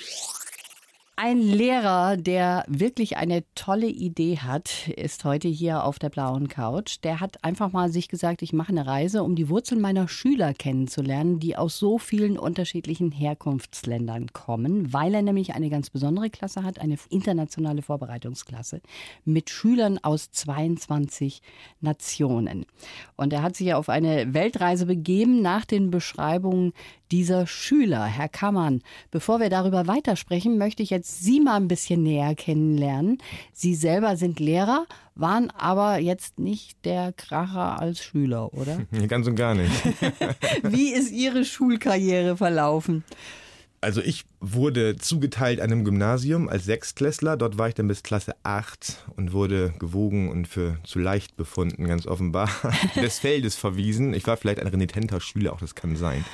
Ein 1.21 1.41
Lehrer, 1.41 2.15
der 2.15 2.63
wirklich 2.69 3.17
eine 3.17 3.43
tolle 3.53 3.87
Idee 3.87 4.37
hat, 4.37 4.87
ist 4.87 5.25
heute 5.25 5.49
hier 5.49 5.83
auf 5.83 5.99
der 5.99 6.07
blauen 6.07 6.47
Couch. 6.47 6.99
Der 7.03 7.19
hat 7.19 7.43
einfach 7.43 7.73
mal 7.73 7.91
sich 7.91 8.07
gesagt, 8.07 8.41
ich 8.41 8.53
mache 8.53 8.69
eine 8.69 8.87
Reise, 8.87 9.21
um 9.23 9.35
die 9.35 9.49
Wurzeln 9.49 9.81
meiner 9.81 10.07
Schüler 10.07 10.53
kennenzulernen, 10.53 11.41
die 11.41 11.57
aus 11.57 11.77
so 11.77 11.97
vielen 11.97 12.39
unterschiedlichen 12.39 13.11
Herkunftsländern 13.11 14.31
kommen, 14.31 14.93
weil 14.93 15.13
er 15.13 15.21
nämlich 15.21 15.55
eine 15.55 15.69
ganz 15.69 15.89
besondere 15.89 16.29
Klasse 16.29 16.63
hat, 16.63 16.79
eine 16.79 16.95
internationale 17.09 17.81
Vorbereitungsklasse 17.81 18.79
mit 19.25 19.49
Schülern 19.49 19.99
aus 20.01 20.31
22 20.31 21.41
Nationen. 21.81 22.65
Und 23.17 23.33
er 23.33 23.43
hat 23.43 23.57
sich 23.57 23.73
auf 23.73 23.89
eine 23.89 24.33
Weltreise 24.33 24.85
begeben 24.85 25.41
nach 25.41 25.65
den 25.65 25.91
Beschreibungen 25.91 26.71
dieser 27.11 27.47
Schüler. 27.47 28.05
Herr 28.05 28.29
Kammern, 28.29 28.81
bevor 29.11 29.39
wir 29.39 29.49
darüber 29.49 29.87
weitersprechen, 29.87 30.57
möchte 30.57 30.83
ich 30.83 30.91
jetzt 30.91 31.08
Sie 31.17 31.39
mal 31.39 31.55
ein 31.55 31.67
bisschen 31.67 32.03
näher 32.03 32.35
kennenlernen. 32.35 33.17
Sie 33.53 33.75
selber 33.75 34.15
sind 34.17 34.39
Lehrer, 34.39 34.85
waren 35.15 35.49
aber 35.51 35.97
jetzt 35.97 36.39
nicht 36.39 36.85
der 36.85 37.11
Kracher 37.13 37.79
als 37.79 38.03
Schüler, 38.03 38.53
oder? 38.53 38.81
Ganz 39.07 39.27
und 39.27 39.35
gar 39.35 39.55
nicht. 39.55 39.71
Wie 40.63 40.93
ist 40.93 41.11
Ihre 41.11 41.45
Schulkarriere 41.45 42.37
verlaufen? 42.37 43.03
Also 43.81 44.01
ich 44.01 44.25
wurde 44.41 44.97
zugeteilt 44.97 45.61
einem 45.61 45.85
Gymnasium 45.85 46.49
als 46.49 46.65
Sechstklässler. 46.65 47.37
Dort 47.37 47.57
war 47.57 47.69
ich 47.69 47.75
dann 47.75 47.87
bis 47.87 48.03
Klasse 48.03 48.35
8 48.43 49.05
und 49.15 49.31
wurde 49.31 49.73
gewogen 49.79 50.29
und 50.29 50.47
für 50.47 50.77
zu 50.83 50.99
leicht 50.99 51.37
befunden, 51.37 51.87
ganz 51.87 52.05
offenbar, 52.05 52.49
des 52.95 53.19
Feldes 53.19 53.55
verwiesen. 53.55 54.13
Ich 54.13 54.27
war 54.27 54.35
vielleicht 54.35 54.59
ein 54.59 54.67
renitenter 54.67 55.21
Schüler, 55.21 55.53
auch 55.53 55.61
das 55.61 55.75
kann 55.75 55.95
sein. 55.95 56.25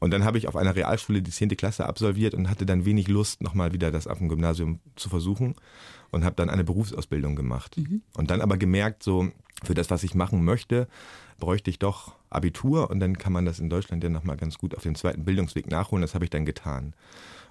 Und 0.00 0.12
dann 0.12 0.24
habe 0.24 0.38
ich 0.38 0.48
auf 0.48 0.56
einer 0.56 0.76
Realschule 0.76 1.22
die 1.22 1.30
10. 1.30 1.50
Klasse 1.56 1.86
absolviert 1.86 2.34
und 2.34 2.48
hatte 2.48 2.66
dann 2.66 2.84
wenig 2.84 3.08
Lust, 3.08 3.42
nochmal 3.42 3.72
wieder 3.72 3.90
das 3.90 4.06
auf 4.06 4.18
dem 4.18 4.28
Gymnasium 4.28 4.80
zu 4.96 5.08
versuchen 5.08 5.54
und 6.10 6.24
habe 6.24 6.36
dann 6.36 6.50
eine 6.50 6.64
Berufsausbildung 6.64 7.36
gemacht. 7.36 7.76
Mhm. 7.76 8.02
Und 8.16 8.30
dann 8.30 8.40
aber 8.40 8.56
gemerkt, 8.56 9.02
so 9.02 9.30
für 9.64 9.74
das, 9.74 9.90
was 9.90 10.04
ich 10.04 10.14
machen 10.14 10.44
möchte, 10.44 10.88
bräuchte 11.38 11.70
ich 11.70 11.78
doch 11.78 12.14
Abitur 12.30 12.90
und 12.90 13.00
dann 13.00 13.18
kann 13.18 13.32
man 13.32 13.44
das 13.44 13.58
in 13.58 13.70
Deutschland 13.70 14.02
ja 14.04 14.10
nochmal 14.10 14.36
ganz 14.36 14.58
gut 14.58 14.76
auf 14.76 14.82
dem 14.82 14.94
zweiten 14.94 15.24
Bildungsweg 15.24 15.70
nachholen. 15.70 16.02
Das 16.02 16.14
habe 16.14 16.24
ich 16.24 16.30
dann 16.30 16.44
getan. 16.44 16.94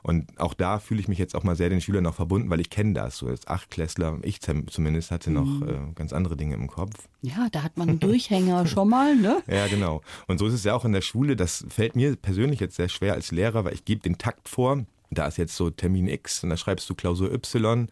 Und 0.03 0.39
auch 0.39 0.53
da 0.53 0.79
fühle 0.79 0.99
ich 0.99 1.07
mich 1.07 1.17
jetzt 1.17 1.35
auch 1.35 1.43
mal 1.43 1.55
sehr 1.55 1.69
den 1.69 1.81
Schülern 1.81 2.03
noch 2.03 2.15
verbunden, 2.15 2.49
weil 2.49 2.59
ich 2.59 2.69
kenne 2.69 2.93
das. 2.93 3.17
So 3.17 3.27
als 3.27 3.47
Achtklässler, 3.47 4.19
ich 4.23 4.41
zumindest 4.41 5.11
hatte 5.11 5.31
noch 5.31 5.45
mhm. 5.45 5.69
äh, 5.69 5.93
ganz 5.95 6.13
andere 6.13 6.37
Dinge 6.37 6.55
im 6.55 6.67
Kopf. 6.67 7.07
Ja, 7.21 7.47
da 7.51 7.63
hat 7.63 7.77
man 7.77 7.89
einen 7.89 7.99
Durchhänger 7.99 8.65
schon 8.67 8.89
mal, 8.89 9.15
ne? 9.15 9.41
Ja, 9.47 9.67
genau. 9.67 10.01
Und 10.27 10.37
so 10.39 10.47
ist 10.47 10.53
es 10.53 10.63
ja 10.63 10.75
auch 10.75 10.85
in 10.85 10.93
der 10.93 11.01
Schule. 11.01 11.35
Das 11.35 11.65
fällt 11.69 11.95
mir 11.95 12.15
persönlich 12.15 12.59
jetzt 12.59 12.75
sehr 12.75 12.89
schwer 12.89 13.13
als 13.13 13.31
Lehrer, 13.31 13.65
weil 13.65 13.73
ich 13.73 13.85
gebe 13.85 14.01
den 14.01 14.17
Takt 14.17 14.49
vor 14.49 14.85
da 15.09 15.27
ist 15.27 15.37
jetzt 15.37 15.55
so 15.55 15.69
Termin 15.69 16.07
X 16.07 16.43
und 16.43 16.49
da 16.49 16.57
schreibst 16.57 16.89
du 16.89 16.95
Klausur 16.95 17.31
Y. 17.31 17.87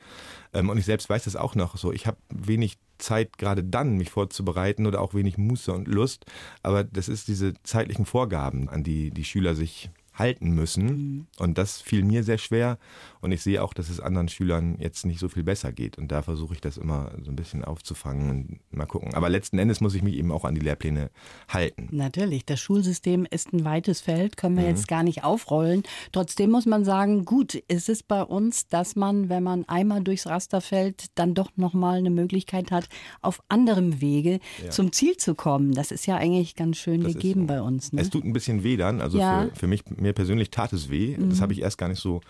Ähm, 0.54 0.70
und 0.70 0.78
ich 0.78 0.86
selbst 0.86 1.10
weiß 1.10 1.24
das 1.24 1.36
auch 1.36 1.56
noch 1.56 1.78
so. 1.78 1.92
Ich 1.92 2.08
habe 2.08 2.18
wenig 2.30 2.78
Zeit 2.98 3.38
gerade 3.38 3.64
dann, 3.64 3.98
mich 3.98 4.10
vorzubereiten 4.10 4.86
oder 4.86 5.02
auch 5.02 5.14
wenig 5.14 5.38
Muße 5.38 5.72
und 5.72 5.88
Lust. 5.88 6.26
Aber 6.64 6.84
das 6.84 7.10
ist 7.10 7.28
diese 7.28 7.54
zeitlichen 7.64 8.06
Vorgaben, 8.06 8.70
an 8.70 8.84
die 8.84 9.12
die 9.12 9.26
Schüler 9.26 9.56
sich 9.56 9.90
halten 10.16 10.52
müssen. 10.52 10.86
Mhm. 10.86 11.28
Und 11.38 11.58
das 11.58 11.82
fiel 11.82 12.04
mir 12.04 12.24
sehr 12.24 12.38
schwer. 12.38 12.78
Und 13.22 13.32
ich 13.32 13.42
sehe 13.42 13.64
auch, 13.64 13.74
dass 13.74 13.90
es 13.90 14.00
anderen 14.00 14.30
Schülern 14.30 14.78
jetzt 14.80 15.06
nicht 15.06 15.20
so 15.20 15.30
viel 15.30 15.44
besser 15.44 15.72
geht. 15.72 15.98
Und 15.98 16.12
da 16.12 16.22
versuche 16.22 16.54
ich 16.54 16.62
das 16.62 16.78
immer 16.78 17.12
so 17.24 17.32
ein 17.32 17.36
bisschen 17.36 17.64
aufzufangen 17.64 18.30
und 18.30 18.60
mal 18.76 18.86
gucken. 18.86 19.14
Aber 19.14 19.30
letzten 19.30 19.58
Endes 19.58 19.82
muss 19.82 19.96
ich 19.96 20.04
mich 20.04 20.16
eben 20.16 20.32
auch 20.32 20.46
an 20.46 20.56
die 20.56 20.62
Lehrpläne 20.62 21.10
halten. 21.50 21.90
Natürlich, 21.92 22.46
das 22.46 22.60
Schulsystem 22.60 23.26
ist 23.30 23.52
ein 23.54 23.66
weites 23.66 24.02
Feld, 24.02 24.38
können 24.38 24.56
wir 24.56 24.64
mhm. 24.64 24.70
jetzt 24.70 24.88
gar 24.88 25.04
nicht 25.04 25.24
aufrollen. 25.24 25.84
Trotzdem 26.12 26.52
muss 26.52 26.66
man 26.66 26.86
sagen, 26.86 27.26
gut, 27.26 27.56
ist 27.56 27.90
es 27.90 28.04
bei 28.04 28.22
uns, 28.24 28.68
dass 28.68 28.96
man, 28.96 29.30
wenn 29.30 29.44
man 29.44 29.66
einmal 29.68 30.04
durchs 30.04 30.28
Raster 30.28 30.62
fällt, 30.62 31.06
dann 31.16 31.34
doch 31.34 31.50
nochmal 31.56 31.98
eine 31.98 32.10
Möglichkeit 32.10 32.72
hat, 32.72 32.88
auf 33.22 33.42
anderem 33.50 34.02
Wege 34.02 34.40
ja. 34.64 34.70
zum 34.70 34.92
Ziel 34.92 35.18
zu 35.18 35.36
kommen. 35.36 35.74
Das 35.74 35.92
ist 35.92 36.06
ja 36.06 36.18
eigentlich 36.18 36.56
ganz 36.56 36.78
schön 36.78 37.02
das 37.02 37.14
gegeben 37.14 37.42
so. 37.42 37.48
bei 37.48 37.62
uns. 37.62 37.92
Ne? 37.92 38.02
Es 38.02 38.10
tut 38.10 38.24
ein 38.24 38.34
bisschen 38.34 38.64
weh 38.64 38.78
dann. 38.78 39.02
Also 39.02 39.18
ja. 39.18 39.50
für, 39.54 39.62
für 39.62 39.68
mich 39.68 39.84
mir 40.06 40.14
persönlich 40.14 40.52
tat 40.52 40.74
es 40.74 40.90
weh. 40.90 41.18
Mhm. 41.18 41.30
Das 41.30 41.42
habe 41.42 41.54
ich 41.54 41.62
erst 41.62 41.78
gar 41.78 41.90
nicht 41.90 42.02
so 42.02 42.22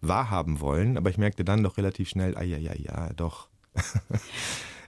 wahrhaben 0.00 0.60
wollen, 0.60 0.96
aber 0.96 1.10
ich 1.10 1.18
merkte 1.18 1.44
dann 1.44 1.62
doch 1.62 1.76
relativ 1.76 2.08
schnell, 2.08 2.36
ah 2.36 2.42
ja, 2.42 2.56
ja, 2.56 2.74
ja, 2.74 3.12
doch. 3.14 3.48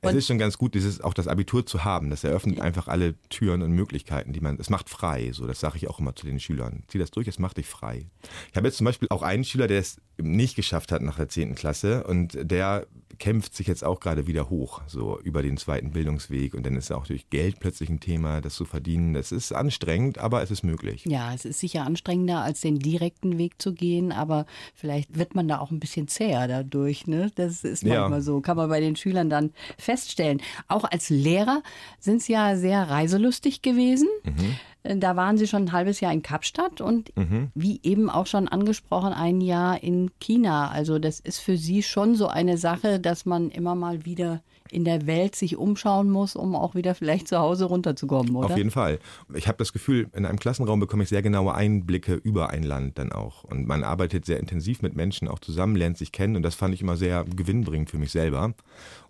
es 0.03 0.15
ist 0.15 0.27
schon 0.27 0.39
ganz 0.39 0.59
gut, 0.59 0.75
dieses, 0.75 1.01
auch 1.01 1.15
das 1.15 1.29
Abitur 1.29 1.65
zu 1.65 1.85
haben. 1.85 2.11
Das 2.11 2.25
eröffnet 2.25 2.61
einfach 2.61 2.89
alle 2.89 3.15
Türen 3.29 3.63
und 3.63 3.73
Möglichkeiten, 3.73 4.33
die 4.33 4.41
man, 4.41 4.59
es 4.59 4.71
macht 4.71 4.89
frei. 4.89 5.31
So, 5.33 5.47
das 5.47 5.61
sage 5.61 5.77
ich 5.77 5.89
auch 5.89 6.01
immer 6.01 6.17
zu 6.17 6.27
den 6.27 6.41
Schülern. 6.41 6.83
Zieh 6.89 6.99
das 6.99 7.11
durch, 7.11 7.29
es 7.29 7.39
macht 7.39 7.59
dich 7.59 7.67
frei. 7.67 8.07
Ich 8.51 8.57
habe 8.57 8.67
jetzt 8.67 8.79
zum 8.79 8.85
Beispiel 8.85 9.09
auch 9.11 9.23
einen 9.23 9.45
Schüler, 9.45 9.69
der 9.69 9.79
es 9.79 10.01
nicht 10.19 10.57
geschafft 10.57 10.92
hat 10.92 11.02
nach 11.02 11.16
der 11.16 11.28
10. 11.28 11.54
Klasse 11.54 12.04
und 12.04 12.37
der 12.40 12.87
kämpft 13.19 13.54
sich 13.54 13.66
jetzt 13.66 13.85
auch 13.85 14.00
gerade 14.00 14.26
wieder 14.26 14.50
hoch, 14.50 14.81
so 14.87 15.21
über 15.21 15.42
den 15.42 15.57
zweiten 15.57 15.92
Bildungsweg. 15.92 16.54
Und 16.54 16.66
dann 16.66 16.76
ist 16.76 16.90
auch 16.90 17.07
durch 17.07 17.31
Geld 17.31 17.61
plötzlich 17.61 17.88
ein 17.88 18.00
Thema, 18.00 18.40
das 18.40 18.54
zu 18.54 18.64
verdienen. 18.64 19.14
Das 19.14 19.31
ist 19.31 19.52
anstrengend, 19.52 20.19
aber 20.19 20.42
es 20.42 20.50
ist 20.50 20.64
möglich. 20.64 21.04
Ja, 21.07 21.33
es 21.33 21.45
ist 21.45 21.61
sicher 21.61 21.85
anstrengender, 21.85 22.42
als 22.42 22.62
den 22.62 22.81
direkten 22.81 23.38
Weg 23.38 23.61
zu 23.62 23.75
gehen, 23.75 24.11
aber 24.11 24.47
vielleicht 24.75 25.16
wird 25.16 25.37
man 25.37 25.47
da 25.47 25.59
auch 25.59 25.71
ein 25.71 25.78
bisschen 25.78 26.09
zäher 26.09 26.49
dadurch. 26.49 27.07
Ne? 27.07 27.31
Das 27.37 27.62
ist 27.62 27.85
manchmal 27.85 28.19
ja. 28.19 28.21
so, 28.23 28.40
kann 28.40 28.57
man 28.57 28.69
bei 28.69 28.81
den 28.81 28.97
Schülern 28.97 29.31
dann 29.31 29.52
feststellen. 29.78 30.40
Auch 30.66 30.85
als 30.85 31.09
Lehrer 31.09 31.62
sind 32.00 32.23
sie 32.23 32.33
ja 32.33 32.57
sehr 32.57 32.90
reiselustig 32.90 33.62
gewesen. 33.62 34.09
Mhm. 34.25 34.57
Da 34.83 35.17
waren 35.17 35.39
Sie 35.39 35.47
schon 35.47 35.65
ein 35.65 35.73
halbes 35.73 36.01
Jahr 36.01 36.12
in 36.12 36.23
Kapstadt 36.23 36.81
und 36.81 37.17
mhm. 37.17 37.51
wie 37.55 37.81
eben 37.83 38.11
auch 38.11 38.27
schon 38.27 38.49
angesprochen, 38.49 39.12
ein 39.12 39.41
Jahr 39.41 39.83
in 39.83 40.11
China. 40.19 40.71
Also 40.71 40.99
das 40.99 41.21
ist 41.21 41.39
für 41.39 41.57
Sie 41.57 41.83
schon 41.83 42.17
so 42.17 42.27
eine 42.27 42.59
Sache, 42.59 42.99
dass 42.99 43.25
man 43.25 43.51
immer 43.51 43.75
mal 43.75 44.05
wieder 44.05 44.43
in 44.73 44.85
der 44.85 45.07
Welt 45.07 45.37
sich 45.37 45.57
umschauen 45.57 46.11
muss, 46.11 46.35
um 46.35 46.57
auch 46.57 46.75
wieder 46.75 46.95
vielleicht 46.95 47.29
zu 47.29 47.39
Hause 47.39 47.67
runterzukommen, 47.67 48.35
oder? 48.35 48.47
Auf 48.47 48.57
jeden 48.57 48.71
Fall. 48.71 48.99
Ich 49.35 49.47
habe 49.47 49.59
das 49.59 49.73
Gefühl, 49.73 50.09
in 50.15 50.25
einem 50.25 50.39
Klassenraum 50.39 50.81
bekomme 50.81 51.03
ich 51.03 51.11
sehr 51.11 51.23
genaue 51.23 51.55
Einblicke 51.55 52.15
über 52.15 52.51
ein 52.51 52.62
Land 52.62 52.99
dann 52.99 53.12
auch. 53.12 53.45
Und 53.45 53.67
man 53.67 53.85
arbeitet 53.85 54.25
sehr 54.25 54.41
intensiv 54.41 54.81
mit 54.81 54.97
Menschen 54.97 55.29
auch 55.29 55.41
zusammen, 55.41 55.77
lernt 55.77 55.99
sich 55.99 56.11
kennen 56.11 56.37
und 56.37 56.43
das 56.43 56.55
fand 56.55 56.75
ich 56.75 56.81
immer 56.81 56.97
sehr 56.97 57.25
gewinnbringend 57.25 57.91
für 57.91 57.99
mich 57.99 58.12
selber 58.12 58.55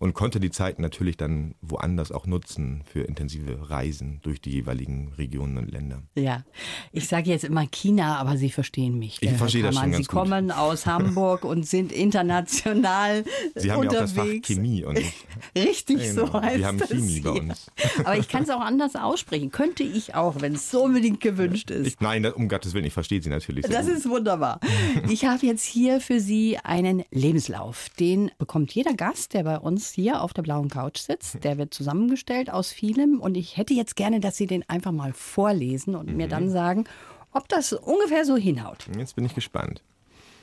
und 0.00 0.14
konnte 0.14 0.40
die 0.40 0.50
Zeit 0.50 0.80
natürlich 0.80 1.16
dann 1.16 1.54
woanders 1.62 2.10
auch 2.10 2.26
nutzen 2.26 2.82
für 2.84 3.02
intensive 3.02 3.70
Reisen 3.70 4.18
durch 4.22 4.40
die 4.40 4.50
jeweiligen 4.50 5.12
Regionen 5.16 5.56
und 5.62 5.72
Länder. 5.72 6.02
Ja, 6.14 6.44
ich 6.92 7.08
sage 7.08 7.30
jetzt 7.30 7.44
immer 7.44 7.66
China, 7.66 8.16
aber 8.16 8.36
Sie 8.36 8.50
verstehen 8.50 8.98
mich. 8.98 9.18
Ich 9.20 9.30
verstehe 9.32 9.62
das 9.62 9.74
schon 9.74 9.92
ganz 9.92 9.96
Sie 9.96 10.04
kommen 10.04 10.50
aus 10.50 10.86
Hamburg 10.86 11.44
und 11.44 11.66
sind 11.66 11.92
international 11.92 13.24
Sie 13.54 13.70
haben 13.70 13.80
unterwegs. 13.80 14.14
ja 14.14 14.22
auch 14.22 14.26
das 14.26 14.42
Fach 14.42 14.42
Chemie 14.42 14.84
und 14.84 14.98
ich 14.98 15.12
Richtig, 15.56 15.98
genau. 15.98 16.26
so 16.26 16.32
heißt 16.40 16.58
Wir 16.58 16.66
haben 16.66 16.80
Chemie 16.80 17.20
bei 17.20 17.30
uns. 17.30 17.70
Aber 18.04 18.16
ich 18.16 18.28
kann 18.28 18.42
es 18.42 18.50
auch 18.50 18.60
anders 18.60 18.96
aussprechen. 18.96 19.50
Könnte 19.50 19.82
ich 19.82 20.14
auch, 20.14 20.40
wenn 20.40 20.54
es 20.54 20.70
so 20.70 20.84
unbedingt 20.84 21.20
gewünscht 21.20 21.70
ist. 21.70 21.86
Ich, 21.86 22.00
nein, 22.00 22.24
um 22.26 22.48
Gottes 22.48 22.74
Willen, 22.74 22.84
ich 22.84 22.92
verstehe 22.92 23.22
Sie 23.22 23.30
natürlich. 23.30 23.66
Das 23.66 23.86
gut. 23.86 23.96
ist 23.96 24.08
wunderbar. 24.08 24.60
Ich 25.08 25.24
habe 25.24 25.46
jetzt 25.46 25.64
hier 25.64 26.00
für 26.00 26.20
Sie 26.20 26.58
einen 26.58 27.04
Lebenslauf. 27.10 27.88
Den 28.00 28.30
bekommt 28.38 28.72
jeder 28.72 28.94
Gast, 28.94 29.34
der 29.34 29.44
bei 29.44 29.58
uns 29.58 29.90
hier 29.90 30.22
auf 30.22 30.32
der 30.32 30.42
blauen 30.42 30.68
Couch 30.68 30.98
sitzt. 30.98 31.42
Der 31.44 31.58
wird 31.58 31.74
zusammengestellt 31.74 32.50
aus 32.50 32.72
vielem. 32.72 33.20
Und 33.20 33.36
ich 33.36 33.56
hätte 33.56 33.74
jetzt 33.74 33.96
gerne, 33.96 34.20
dass 34.20 34.36
Sie 34.36 34.46
den 34.46 34.68
einfach 34.68 34.92
mal 34.92 35.12
vorlesen 35.12 35.51
und 35.94 36.10
mhm. 36.10 36.16
mir 36.16 36.28
dann 36.28 36.50
sagen, 36.50 36.84
ob 37.32 37.48
das 37.48 37.72
ungefähr 37.72 38.24
so 38.24 38.36
hinhaut. 38.36 38.86
Jetzt 38.96 39.16
bin 39.16 39.24
ich 39.24 39.34
gespannt. 39.34 39.82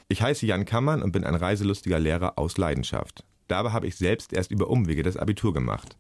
Ich 0.08 0.22
heiße 0.22 0.46
Jan 0.46 0.66
Kammern 0.66 1.04
und 1.04 1.12
bin 1.12 1.24
ein 1.24 1.36
reiselustiger 1.36 2.00
Lehrer 2.00 2.34
aus 2.38 2.58
Leidenschaft. 2.58 3.24
Dabei 3.48 3.72
habe 3.72 3.88
ich 3.88 3.96
selbst 3.96 4.34
erst 4.34 4.52
über 4.52 4.70
Umwege 4.70 5.04
das 5.04 5.18
Abitur 5.18 5.54
gemacht. 5.54 5.96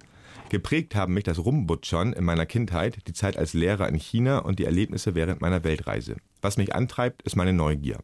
Geprägt 0.49 0.95
haben 0.95 1.13
mich 1.13 1.25
das 1.25 1.37
Rumbutschern 1.37 2.13
in 2.13 2.23
meiner 2.23 2.47
Kindheit, 2.47 3.07
die 3.07 3.13
Zeit 3.13 3.37
als 3.37 3.53
Lehrer 3.53 3.87
in 3.87 3.97
China 3.97 4.39
und 4.39 4.57
die 4.57 4.65
Erlebnisse 4.65 5.13
während 5.13 5.41
meiner 5.41 5.63
Weltreise. 5.63 6.15
Was 6.41 6.57
mich 6.57 6.73
antreibt, 6.73 7.21
ist 7.21 7.35
meine 7.35 7.53
Neugier. 7.53 7.99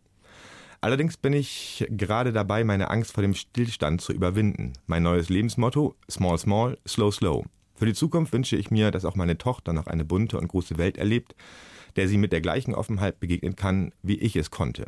Allerdings 0.79 1.17
bin 1.17 1.33
ich 1.33 1.87
gerade 1.89 2.31
dabei, 2.31 2.63
meine 2.63 2.91
Angst 2.91 3.13
vor 3.13 3.23
dem 3.23 3.33
Stillstand 3.33 4.01
zu 4.01 4.13
überwinden. 4.13 4.73
Mein 4.85 5.01
neues 5.01 5.29
Lebensmotto: 5.29 5.95
Small, 6.07 6.37
small, 6.37 6.77
slow, 6.87 7.11
slow. 7.11 7.45
Für 7.75 7.85
die 7.85 7.93
Zukunft 7.93 8.33
wünsche 8.33 8.55
ich 8.55 8.71
mir, 8.71 8.91
dass 8.91 9.05
auch 9.05 9.15
meine 9.15 9.37
Tochter 9.37 9.73
noch 9.73 9.87
eine 9.87 10.05
bunte 10.05 10.39
und 10.39 10.47
große 10.47 10.77
Welt 10.77 10.97
erlebt, 10.97 11.35
der 11.95 12.07
sie 12.07 12.17
mit 12.17 12.31
der 12.31 12.41
gleichen 12.41 12.73
Offenheit 12.73 13.19
begegnen 13.19 13.55
kann, 13.55 13.91
wie 14.01 14.17
ich 14.17 14.35
es 14.35 14.51
konnte. 14.51 14.85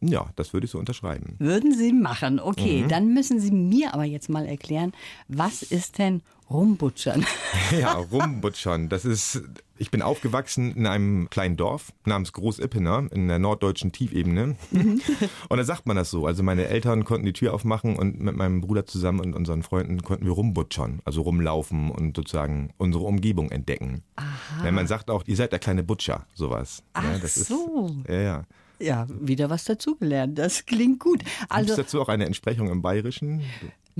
Ja, 0.00 0.30
das 0.36 0.52
würde 0.54 0.64
ich 0.64 0.70
so 0.70 0.78
unterschreiben. 0.78 1.36
Würden 1.38 1.76
Sie 1.76 1.92
machen. 1.92 2.40
Okay, 2.40 2.82
mhm. 2.82 2.88
dann 2.88 3.12
müssen 3.12 3.38
Sie 3.38 3.50
mir 3.50 3.92
aber 3.92 4.04
jetzt 4.04 4.30
mal 4.30 4.46
erklären, 4.46 4.92
was 5.28 5.62
ist 5.62 5.98
denn 5.98 6.22
Rumbutschern? 6.50 7.24
Ja, 7.78 7.92
Rumbutschern. 7.92 8.88
Das 8.88 9.04
ist, 9.04 9.42
ich 9.78 9.90
bin 9.92 10.02
aufgewachsen 10.02 10.74
in 10.74 10.86
einem 10.86 11.30
kleinen 11.30 11.56
Dorf 11.56 11.92
namens 12.04 12.32
Großippener 12.32 13.06
in 13.12 13.28
der 13.28 13.38
norddeutschen 13.38 13.92
Tiefebene. 13.92 14.56
Mhm. 14.72 15.00
Und 15.48 15.56
da 15.56 15.64
sagt 15.64 15.86
man 15.86 15.96
das 15.96 16.10
so. 16.10 16.26
Also 16.26 16.42
meine 16.42 16.66
Eltern 16.66 17.04
konnten 17.04 17.26
die 17.26 17.32
Tür 17.32 17.54
aufmachen 17.54 17.96
und 17.96 18.20
mit 18.20 18.36
meinem 18.36 18.60
Bruder 18.60 18.86
zusammen 18.86 19.20
und 19.20 19.34
unseren 19.34 19.62
Freunden 19.62 20.02
konnten 20.02 20.24
wir 20.24 20.32
rumbutschern. 20.32 21.00
Also 21.04 21.22
rumlaufen 21.22 21.90
und 21.90 22.16
sozusagen 22.16 22.72
unsere 22.76 23.04
Umgebung 23.04 23.50
entdecken. 23.50 24.02
Aha. 24.16 24.64
Ja, 24.64 24.72
man 24.72 24.88
sagt 24.88 25.10
auch, 25.10 25.22
ihr 25.26 25.36
seid 25.36 25.52
der 25.52 25.60
kleine 25.60 25.84
Butcher, 25.84 26.26
sowas. 26.34 26.82
Ach 26.94 27.04
ja, 27.04 27.18
das 27.18 27.36
so. 27.36 27.94
Ist, 28.04 28.08
ja, 28.08 28.20
ja. 28.20 28.42
Ja, 28.80 29.06
wieder 29.10 29.50
was 29.50 29.64
dazugelernt. 29.64 30.38
Das 30.38 30.64
klingt 30.64 31.00
gut. 31.00 31.22
Also, 31.50 31.66
Gibt 31.66 31.78
es 31.78 31.84
dazu 31.84 32.00
auch 32.00 32.08
eine 32.08 32.24
Entsprechung 32.24 32.70
im 32.70 32.80
Bayerischen? 32.80 33.42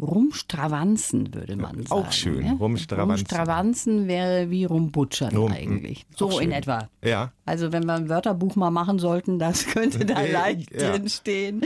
Rumstravanzen, 0.01 1.35
würde 1.35 1.57
man 1.57 1.87
sagen. 1.87 1.91
Auch 1.91 2.13
schön, 2.13 2.45
ne? 2.45 2.57
Rumstravanzen. 2.59 3.27
Rumstravanzen 3.27 4.09
wäre 4.09 4.51
wie 4.51 4.65
Rumbutschern 4.65 5.37
Rum, 5.37 5.53
eigentlich. 5.53 6.07
So 6.17 6.39
in 6.39 6.53
etwa. 6.53 6.89
Ja. 7.05 7.33
Also 7.45 7.73
wenn 7.73 7.85
wir 7.85 7.95
ein 7.95 8.09
Wörterbuch 8.09 8.57
mal 8.57 8.71
machen 8.71 8.99
sollten, 8.99 9.39
das 9.39 9.67
könnte 9.67 10.05
da 10.05 10.21
leicht 10.33 10.73
ja. 10.73 10.93
drin 10.93 11.09
stehen. 11.09 11.63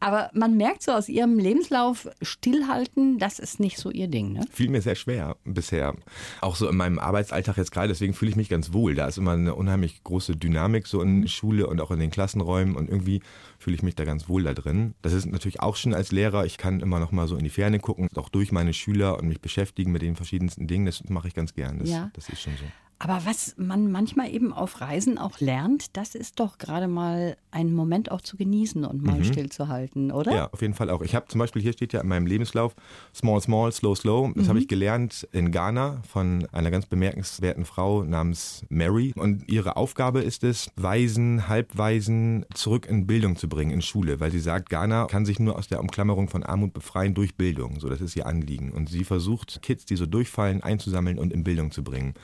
Aber 0.00 0.30
man 0.32 0.56
merkt 0.56 0.82
so 0.82 0.92
aus 0.92 1.08
Ihrem 1.08 1.38
Lebenslauf, 1.38 2.08
stillhalten, 2.22 3.18
das 3.18 3.38
ist 3.38 3.60
nicht 3.60 3.78
so 3.78 3.90
Ihr 3.90 4.08
Ding, 4.08 4.32
ne? 4.32 4.40
Fiel 4.50 4.68
mir 4.68 4.82
sehr 4.82 4.96
schwer 4.96 5.36
bisher. 5.44 5.94
Auch 6.40 6.56
so 6.56 6.68
in 6.68 6.76
meinem 6.76 6.98
Arbeitsalltag 6.98 7.56
jetzt 7.56 7.70
gerade, 7.70 7.88
deswegen 7.88 8.14
fühle 8.14 8.30
ich 8.30 8.36
mich 8.36 8.48
ganz 8.48 8.72
wohl. 8.72 8.94
Da 8.94 9.06
ist 9.06 9.18
immer 9.18 9.32
eine 9.32 9.54
unheimlich 9.54 10.02
große 10.04 10.36
Dynamik 10.36 10.86
so 10.86 11.00
in 11.02 11.20
mhm. 11.20 11.28
Schule 11.28 11.66
und 11.66 11.80
auch 11.80 11.90
in 11.90 12.00
den 12.00 12.10
Klassenräumen 12.10 12.76
und 12.76 12.88
irgendwie 12.88 13.20
fühle 13.58 13.76
ich 13.76 13.82
mich 13.82 13.96
da 13.96 14.04
ganz 14.04 14.28
wohl 14.28 14.44
da 14.44 14.54
drin. 14.54 14.94
Das 15.02 15.12
ist 15.12 15.26
natürlich 15.26 15.60
auch 15.60 15.76
schon 15.76 15.94
als 15.94 16.12
Lehrer, 16.12 16.46
ich 16.46 16.58
kann 16.58 16.80
immer 16.80 17.00
noch 17.00 17.12
mal 17.12 17.26
so 17.26 17.36
in 17.36 17.44
die 17.44 17.50
Ferne 17.50 17.80
gucken, 17.80 18.08
auch 18.16 18.28
durch 18.28 18.52
meine 18.52 18.72
Schüler 18.72 19.18
und 19.18 19.28
mich 19.28 19.40
beschäftigen 19.40 19.92
mit 19.92 20.02
den 20.02 20.16
verschiedensten 20.16 20.66
Dingen. 20.66 20.86
Das 20.86 21.02
mache 21.08 21.28
ich 21.28 21.34
ganz 21.34 21.54
gern. 21.54 21.78
Das, 21.80 21.90
ja. 21.90 22.10
das 22.14 22.28
ist 22.28 22.40
schon 22.40 22.54
so. 22.56 22.64
Aber 23.00 23.20
was 23.24 23.54
man 23.56 23.92
manchmal 23.92 24.34
eben 24.34 24.52
auf 24.52 24.80
Reisen 24.80 25.18
auch 25.18 25.38
lernt, 25.38 25.96
das 25.96 26.16
ist 26.16 26.40
doch 26.40 26.58
gerade 26.58 26.88
mal 26.88 27.36
einen 27.52 27.72
Moment 27.72 28.10
auch 28.10 28.20
zu 28.20 28.36
genießen 28.36 28.84
und 28.84 29.04
mal 29.04 29.18
mhm. 29.20 29.24
stillzuhalten, 29.24 30.10
oder? 30.10 30.34
Ja, 30.34 30.50
auf 30.50 30.62
jeden 30.62 30.74
Fall 30.74 30.90
auch. 30.90 31.02
Ich 31.02 31.14
habe 31.14 31.26
zum 31.28 31.38
Beispiel, 31.38 31.62
hier 31.62 31.72
steht 31.72 31.92
ja 31.92 32.00
in 32.00 32.08
meinem 32.08 32.26
Lebenslauf, 32.26 32.74
Small, 33.14 33.40
Small, 33.40 33.70
Slow, 33.70 33.94
Slow. 33.94 34.32
Das 34.34 34.44
mhm. 34.44 34.48
habe 34.48 34.58
ich 34.58 34.66
gelernt 34.66 35.28
in 35.30 35.52
Ghana 35.52 36.02
von 36.08 36.48
einer 36.50 36.72
ganz 36.72 36.86
bemerkenswerten 36.86 37.64
Frau 37.64 38.02
namens 38.02 38.64
Mary. 38.68 39.12
Und 39.14 39.48
ihre 39.48 39.76
Aufgabe 39.76 40.22
ist 40.22 40.42
es, 40.42 40.72
Waisen, 40.74 41.46
Halbwaisen 41.46 42.46
zurück 42.52 42.86
in 42.86 43.06
Bildung 43.06 43.36
zu 43.36 43.48
bringen, 43.48 43.70
in 43.70 43.82
Schule. 43.82 44.18
Weil 44.18 44.32
sie 44.32 44.40
sagt, 44.40 44.70
Ghana 44.70 45.06
kann 45.06 45.24
sich 45.24 45.38
nur 45.38 45.56
aus 45.56 45.68
der 45.68 45.78
Umklammerung 45.78 46.28
von 46.28 46.42
Armut 46.42 46.72
befreien 46.72 47.14
durch 47.14 47.36
Bildung. 47.36 47.78
So, 47.78 47.88
das 47.88 48.00
ist 48.00 48.16
ihr 48.16 48.26
Anliegen. 48.26 48.72
Und 48.72 48.88
sie 48.88 49.04
versucht, 49.04 49.62
Kids, 49.62 49.84
die 49.84 49.94
so 49.94 50.06
durchfallen, 50.06 50.64
einzusammeln 50.64 51.20
und 51.20 51.32
in 51.32 51.44
Bildung 51.44 51.70
zu 51.70 51.84
bringen. 51.84 52.14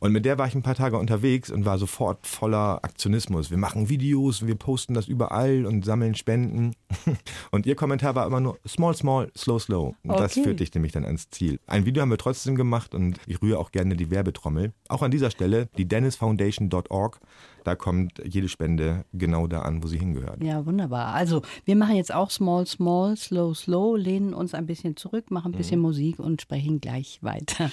Und 0.00 0.12
mit 0.12 0.24
der 0.24 0.38
war 0.38 0.46
ich 0.48 0.54
ein 0.54 0.62
paar 0.62 0.74
Tage 0.74 0.98
unterwegs 0.98 1.50
und 1.50 1.64
war 1.66 1.78
sofort 1.78 2.26
voller 2.26 2.80
Aktionismus. 2.82 3.50
Wir 3.50 3.58
machen 3.58 3.88
Videos, 3.90 4.46
wir 4.46 4.54
posten 4.54 4.94
das 4.94 5.06
überall 5.08 5.66
und 5.66 5.84
sammeln 5.84 6.14
Spenden. 6.14 6.74
Und 7.52 7.66
ihr 7.66 7.74
Kommentar 7.76 8.14
war 8.14 8.26
immer 8.26 8.40
nur 8.40 8.58
small, 8.66 8.94
small, 8.96 9.30
slow, 9.36 9.58
slow. 9.60 9.94
Und 10.02 10.18
Das 10.18 10.32
Okay. 10.32 10.42
führte 10.44 10.56
dich 10.56 10.74
nämlich 10.74 10.92
dann 10.92 11.04
ans 11.04 11.28
Ziel. 11.30 11.58
Ein 11.66 11.84
Video 11.84 12.00
haben 12.02 12.10
wir 12.10 12.18
trotzdem 12.18 12.54
gemacht 12.56 12.94
und 12.94 13.18
ich 13.26 13.40
rühre 13.42 13.58
auch 13.58 13.70
gerne 13.72 13.94
die 13.96 14.10
Werbetrommel. 14.10 14.72
Auch 14.88 15.02
an 15.02 15.10
dieser 15.10 15.30
Stelle 15.30 15.68
die 15.76 15.86
dennisfoundation.org. 15.86 17.20
Da 17.64 17.74
kommt 17.74 18.22
jede 18.24 18.48
Spende 18.48 19.04
genau 19.12 19.46
da 19.46 19.62
an, 19.62 19.82
wo 19.82 19.86
sie 19.86 19.98
hingehört. 19.98 20.42
Ja, 20.42 20.64
wunderbar. 20.64 21.08
Also, 21.14 21.42
wir 21.66 21.76
machen 21.76 21.96
jetzt 21.96 22.12
auch 22.14 22.30
Small, 22.30 22.66
Small, 22.66 23.16
Slow, 23.16 23.54
Slow, 23.54 23.96
lehnen 23.98 24.32
uns 24.32 24.54
ein 24.54 24.64
bisschen 24.66 24.96
zurück, 24.96 25.30
machen 25.30 25.52
ein 25.52 25.58
bisschen 25.58 25.80
Musik 25.80 26.18
und 26.18 26.40
sprechen 26.40 26.80
gleich 26.80 27.18
weiter. 27.22 27.70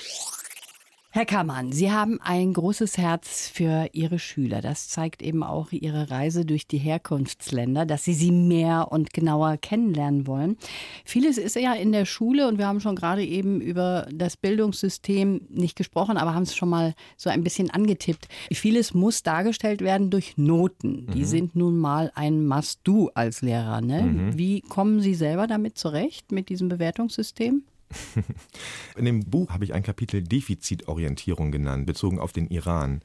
Herr 1.18 1.26
Kammann, 1.26 1.72
Sie 1.72 1.92
haben 1.92 2.20
ein 2.22 2.54
großes 2.54 3.00
Herz 3.00 3.50
für 3.52 3.90
Ihre 3.92 4.20
Schüler. 4.20 4.62
Das 4.62 4.88
zeigt 4.88 5.24
eben 5.24 5.42
auch 5.42 5.72
Ihre 5.72 6.12
Reise 6.12 6.46
durch 6.46 6.68
die 6.68 6.78
Herkunftsländer, 6.78 7.88
dass 7.88 8.04
Sie 8.04 8.14
sie 8.14 8.30
mehr 8.30 8.92
und 8.92 9.14
genauer 9.14 9.58
kennenlernen 9.58 10.28
wollen. 10.28 10.58
Vieles 11.06 11.40
ist 11.40 11.56
ja 11.56 11.74
in 11.74 11.92
der 11.92 12.06
Schule 12.06 12.48
und 12.48 12.60
wir 12.60 12.68
haben 12.68 12.82
schon 12.82 12.96
gerade 12.96 13.26
eben 13.26 13.62
über 13.62 14.08
das 14.14 14.38
Bildungssystem 14.38 15.42
nicht 15.50 15.76
gesprochen, 15.76 16.18
aber 16.18 16.36
haben 16.36 16.44
es 16.44 16.56
schon 16.56 16.70
mal 16.70 16.94
so 17.16 17.32
ein 17.32 17.44
bisschen 17.44 17.72
angetippt. 17.72 18.28
Vieles 18.52 18.94
muss 18.94 19.24
dargestellt 19.24 19.82
werden 19.82 20.12
durch 20.12 20.38
Noten. 20.38 21.08
Die 21.16 21.26
sind 21.26 21.56
nun 21.56 21.80
mal 21.80 22.12
ein 22.14 22.46
Must-Do 22.46 23.10
als 23.16 23.42
Lehrer. 23.42 23.82
Ne? 23.82 24.34
Wie 24.36 24.62
kommen 24.62 25.02
Sie 25.02 25.16
selber 25.16 25.48
damit 25.48 25.80
zurecht, 25.80 26.32
mit 26.32 26.50
diesem 26.50 26.70
Bewertungssystem? 26.70 27.64
In 28.98 29.06
dem 29.06 29.26
Buch 29.26 29.50
habe 29.52 29.64
ich 29.64 29.74
ein 29.74 29.84
Kapitel 29.84 30.22
Defizitorientierung 30.22 31.52
genannt, 31.52 31.86
bezogen 31.86 32.20
auf 32.20 32.34
den 32.34 32.48
Iran. 32.48 33.02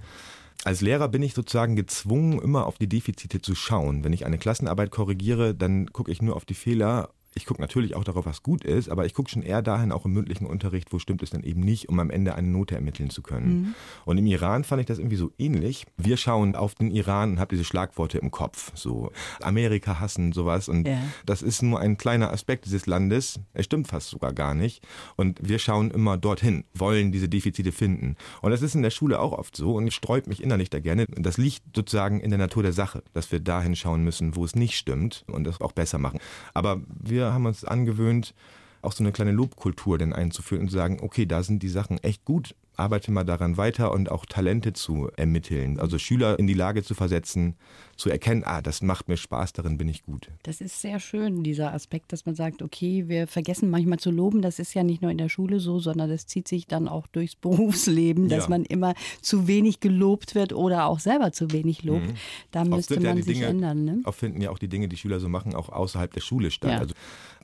Als 0.65 0.81
Lehrer 0.81 1.09
bin 1.09 1.23
ich 1.23 1.35
sozusagen 1.35 1.75
gezwungen, 1.75 2.41
immer 2.41 2.67
auf 2.67 2.79
die 2.79 2.89
Defizite 2.89 3.43
zu 3.43 3.55
schauen. 3.55 4.05
Wenn 4.05 4.13
ich 4.13 4.25
eine 4.25 4.39
Klassenarbeit 4.39 4.91
korrigiere, 4.91 5.55
dann 5.55 5.93
gucke 5.93 6.13
ich 6.13 6.23
nur 6.23 6.37
auf 6.37 6.45
die 6.45 6.55
Fehler. 6.55 7.11
Ich 7.35 7.47
gucke 7.47 7.61
natürlich 7.61 7.95
auch 7.97 8.05
darauf, 8.05 8.27
was 8.27 8.43
gut 8.43 8.65
ist, 8.65 8.89
aber 8.89 9.07
ich 9.07 9.15
gucke 9.15 9.31
schon 9.31 9.43
eher 9.43 9.63
dahin, 9.63 9.91
auch 9.93 10.05
im 10.05 10.13
mündlichen 10.13 10.47
Unterricht, 10.47 10.93
wo 10.93 10.99
stimmt 10.99 11.23
es 11.23 11.31
dann 11.31 11.43
eben 11.43 11.61
nicht, 11.61 11.89
um 11.89 11.99
am 11.99 12.11
Ende 12.11 12.35
eine 12.35 12.49
Note 12.49 12.75
ermitteln 12.75 13.11
zu 13.11 13.23
können. 13.23 13.75
Und 14.05 14.19
im 14.19 14.27
Iran 14.27 14.65
fand 14.65 14.81
ich 14.81 14.87
das 14.87 14.99
irgendwie 14.99 15.17
so 15.17 15.31
ähnlich. 15.39 15.87
Wir 15.97 16.17
schauen 16.17 16.55
auf 16.57 16.75
den 16.75 16.91
Iran 16.91 17.33
und 17.33 17.41
haben 17.41 17.49
diese 17.51 17.65
Schlagworte 17.65 18.19
im 18.19 18.31
Kopf, 18.31 18.73
so 18.75 19.11
Amerika 19.41 19.99
hassen, 20.01 20.33
sowas. 20.33 20.69
Und 20.69 20.87
Ja. 20.87 20.99
das 21.25 21.43
ist 21.43 21.63
nur 21.63 21.81
ein 21.81 21.97
kleiner 21.97 22.31
Aspekt 22.33 22.67
dieses 22.67 22.87
Landes. 22.87 23.41
Es 23.55 23.65
stimmt 23.65 23.89
fast 23.89 24.11
sogar 24.11 24.33
gar 24.33 24.55
nicht. 24.55 24.87
Und 25.17 25.39
wir 25.43 25.59
schauen 25.59 25.91
immer 25.91 26.19
dorthin, 26.19 26.65
wollen 26.75 27.13
diese 27.13 27.29
Defizite 27.29 27.73
finden. 27.73 28.17
Und 28.43 28.51
das 28.51 28.63
ist 28.63 28.75
in 28.75 28.83
der 28.83 28.91
Schule 28.91 29.21
auch 29.21 29.33
oft 29.33 29.57
so 29.57 29.75
und 29.77 29.91
sträubt 29.93 30.27
mich 30.27 30.43
innerlich 30.43 30.71
da 30.71 30.81
gerne. 30.81 31.07
Das 31.07 31.39
liegt 31.39 31.63
sozusagen 31.75 32.21
in 32.21 32.31
der 32.31 32.39
Natur 32.39 32.63
der 32.63 32.73
Sache, 32.73 33.03
dass 33.15 33.33
wir 33.33 33.41
dahin 33.41 33.75
schauen 33.77 34.05
müssen, 34.05 34.37
wo 34.37 34.45
es 34.45 34.55
nicht 34.55 34.77
stimmt 34.77 35.25
und 35.31 35.45
das 35.45 35.61
auch 35.61 35.73
besser 35.73 35.99
machen. 35.99 36.19
Aber 36.53 36.81
wir 36.89 37.22
haben 37.31 37.47
uns 37.47 37.65
angewöhnt, 37.65 38.35
auch 38.81 38.93
so 38.93 39.05
eine 39.05 39.13
kleine 39.13 39.33
Lobkultur 39.33 39.99
denn 39.99 40.13
einzuführen 40.13 40.63
und 40.63 40.71
zu 40.71 40.77
sagen, 40.77 40.99
okay, 41.03 41.27
da 41.27 41.43
sind 41.43 41.63
die 41.63 41.69
Sachen 41.69 41.99
echt 41.99 42.25
gut, 42.25 42.55
arbeite 42.77 43.13
mal 43.13 43.25
daran 43.25 43.57
weiter 43.57 43.93
und 43.93 44.11
auch 44.11 44.27
Talente 44.27 44.73
zu 44.73 45.11
ermitteln. 45.17 45.79
Also 45.79 45.99
Schüler 45.99 46.39
in 46.39 46.47
die 46.47 46.55
Lage 46.55 46.83
zu 46.83 46.95
versetzen, 46.95 47.55
zu 48.03 48.11
erkennen, 48.11 48.43
ah, 48.45 48.61
das 48.61 48.83
macht 48.83 49.09
mir 49.09 49.17
Spaß, 49.17 49.53
darin 49.53 49.79
bin 49.79 49.89
ich 49.89 50.03
gut. 50.05 50.29
Das 50.43 50.61
ist 50.61 50.81
sehr 50.81 50.99
schön, 50.99 51.45
dieser 51.45 51.73
Aspekt, 51.73 52.13
dass 52.13 52.27
man 52.27 52.35
sagt, 52.35 52.61
okay, 52.61 53.05
wir 53.07 53.29
vergessen 53.29 53.71
manchmal 53.71 54.01
zu 54.01 54.11
loben. 54.11 54.43
Das 54.43 54.59
ist 54.59 54.75
ja 54.75 54.83
nicht 54.83 55.03
nur 55.03 55.11
in 55.13 55.19
der 55.19 55.29
Schule 55.29 55.61
so, 55.61 55.79
sondern 55.79 56.11
das 56.11 56.27
zieht 56.27 56.49
sich 56.49 56.67
dann 56.67 56.89
auch 56.89 57.07
durchs 57.07 57.37
Berufsleben, 57.41 58.29
dass 58.29 58.45
Ja. 58.45 58.51
man 58.51 58.65
immer 58.65 58.95
zu 59.21 59.47
wenig 59.47 59.79
gelobt 59.79 60.35
wird 60.35 60.53
oder 60.53 60.87
auch 60.87 60.99
selber 60.99 61.31
zu 61.31 61.53
wenig 61.53 61.85
lobt. 61.85 62.13
Da 62.51 62.63
Oft 62.63 62.71
müsste 62.71 62.95
ja 62.97 63.01
man 63.03 63.17
die 63.17 63.23
sich 63.23 63.35
Dinge, 63.35 63.47
ändern. 63.47 63.85
Ne? 63.85 64.01
Oft 64.05 64.19
finden 64.19 64.41
ja 64.41 64.51
auch 64.51 64.59
die 64.59 64.69
Dinge, 64.69 64.89
die 64.89 64.97
Schüler 64.97 65.21
so 65.21 65.29
machen, 65.29 65.55
auch 65.55 65.69
außerhalb 65.69 66.13
der 66.13 66.21
Schule 66.23 66.51
statt. 66.51 66.73
Ja. 66.73 66.79
Also, 66.79 66.95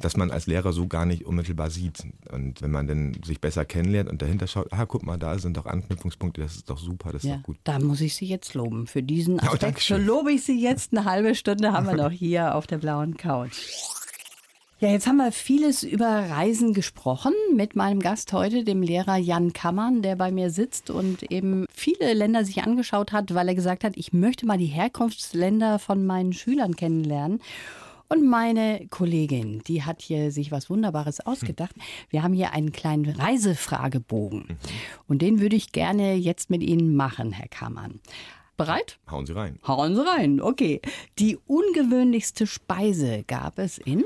dass 0.01 0.17
man 0.17 0.31
als 0.33 0.47
Lehrer 0.49 0.73
so 0.73 0.89
gar 0.89 1.07
nicht 1.07 1.25
unmittelbar 1.25 1.71
sieht. 1.71 2.03
Und 2.33 2.63
wenn 2.63 2.73
man 2.73 2.89
dann 2.89 3.17
sich 3.25 3.41
besser 3.41 3.65
kennenlernt 3.65 4.11
und 4.11 4.23
dahinter 4.23 4.49
schaut, 4.49 4.73
ah, 4.73 4.87
guck 4.87 5.05
mal, 5.05 5.19
da 5.19 5.39
sind 5.39 5.57
doch 5.57 5.67
Anknüpfungspunkte, 5.67 6.41
das 6.41 6.57
ist 6.57 6.69
doch 6.71 6.79
super, 6.79 7.13
das 7.13 7.23
ist 7.23 7.31
Ja, 7.31 7.37
doch 7.37 7.43
gut. 7.45 7.59
da 7.65 7.79
muss 7.79 8.01
ich 8.01 8.15
Sie 8.17 8.27
jetzt 8.27 8.55
loben. 8.55 8.87
Für 8.89 9.03
diesen 9.05 9.37
Ja, 9.37 9.53
Aspekt 9.53 9.83
schön. 9.83 10.05
lobe 10.05 10.33
ich 10.33 10.43
Sie 10.49 10.59
jetzt. 10.59 10.97
Eine 10.97 11.05
halbe 11.05 11.35
Stunde 11.35 11.73
haben 11.73 11.87
wir 11.87 11.95
noch 11.95 12.11
hier 12.11 12.55
auf 12.55 12.67
der 12.67 12.79
blauen 12.79 13.19
Couch. 13.19 13.67
Ja, 14.81 14.89
jetzt 14.89 15.07
haben 15.07 15.19
wir 15.19 15.31
vieles 15.31 15.83
über 15.83 16.07
Reisen 16.07 16.73
gesprochen 16.73 17.35
mit 17.55 17.77
meinem 17.77 18.01
Gast 18.01 18.33
heute, 18.33 18.65
dem 18.65 18.81
Lehrer 18.81 19.17
Jan 19.17 19.53
Kammern, 19.53 20.01
der 20.01 20.17
bei 20.17 20.31
mir 20.31 20.51
sitzt 20.51 20.89
und 20.89 21.25
eben 21.25 21.67
viele 21.71 22.15
Länder 22.15 22.47
sich 22.47 22.63
angeschaut 22.63 23.13
hat, 23.13 23.35
weil 23.35 23.49
er 23.49 23.55
gesagt 23.55 23.85
hat, 23.85 23.93
ich 23.97 24.15
möchte 24.15 24.47
mal 24.47 24.57
die 24.57 24.67
Herkunftsländer 24.67 25.79
von 25.79 26.07
meinen 26.07 26.33
Schülern 26.33 26.77
kennenlernen. 26.77 27.41
Und 28.09 28.27
meine 28.27 28.87
Kollegin, 28.89 29.61
die 29.67 29.83
hat 29.83 30.01
hier 30.01 30.33
sich 30.33 30.51
was 30.51 30.71
Wunderbares 30.71 31.21
ausgedacht. 31.21 31.75
Wir 32.09 32.23
haben 32.23 32.33
hier 32.33 32.53
einen 32.53 32.73
kleinen 32.73 33.11
Reisefragebogen. 33.11 34.57
Und 35.09 35.21
den 35.21 35.41
würde 35.41 35.57
ich 35.57 35.73
gerne 35.73 36.15
jetzt 36.15 36.49
mit 36.49 36.63
Ihnen 36.63 36.97
machen, 36.97 37.33
Herr 37.33 37.49
Kammern. 37.49 38.01
Bereit? 38.59 38.99
Hauen 39.09 39.25
Sie 39.25 39.35
rein. 39.35 39.61
Hauen 39.67 39.95
Sie 39.95 40.05
rein. 40.05 40.41
Okay. 40.41 40.83
Die 41.21 41.39
ungewöhnlichste 41.47 42.47
Speise 42.47 43.23
gab 43.29 43.61
es 43.61 43.79
in? 43.79 44.05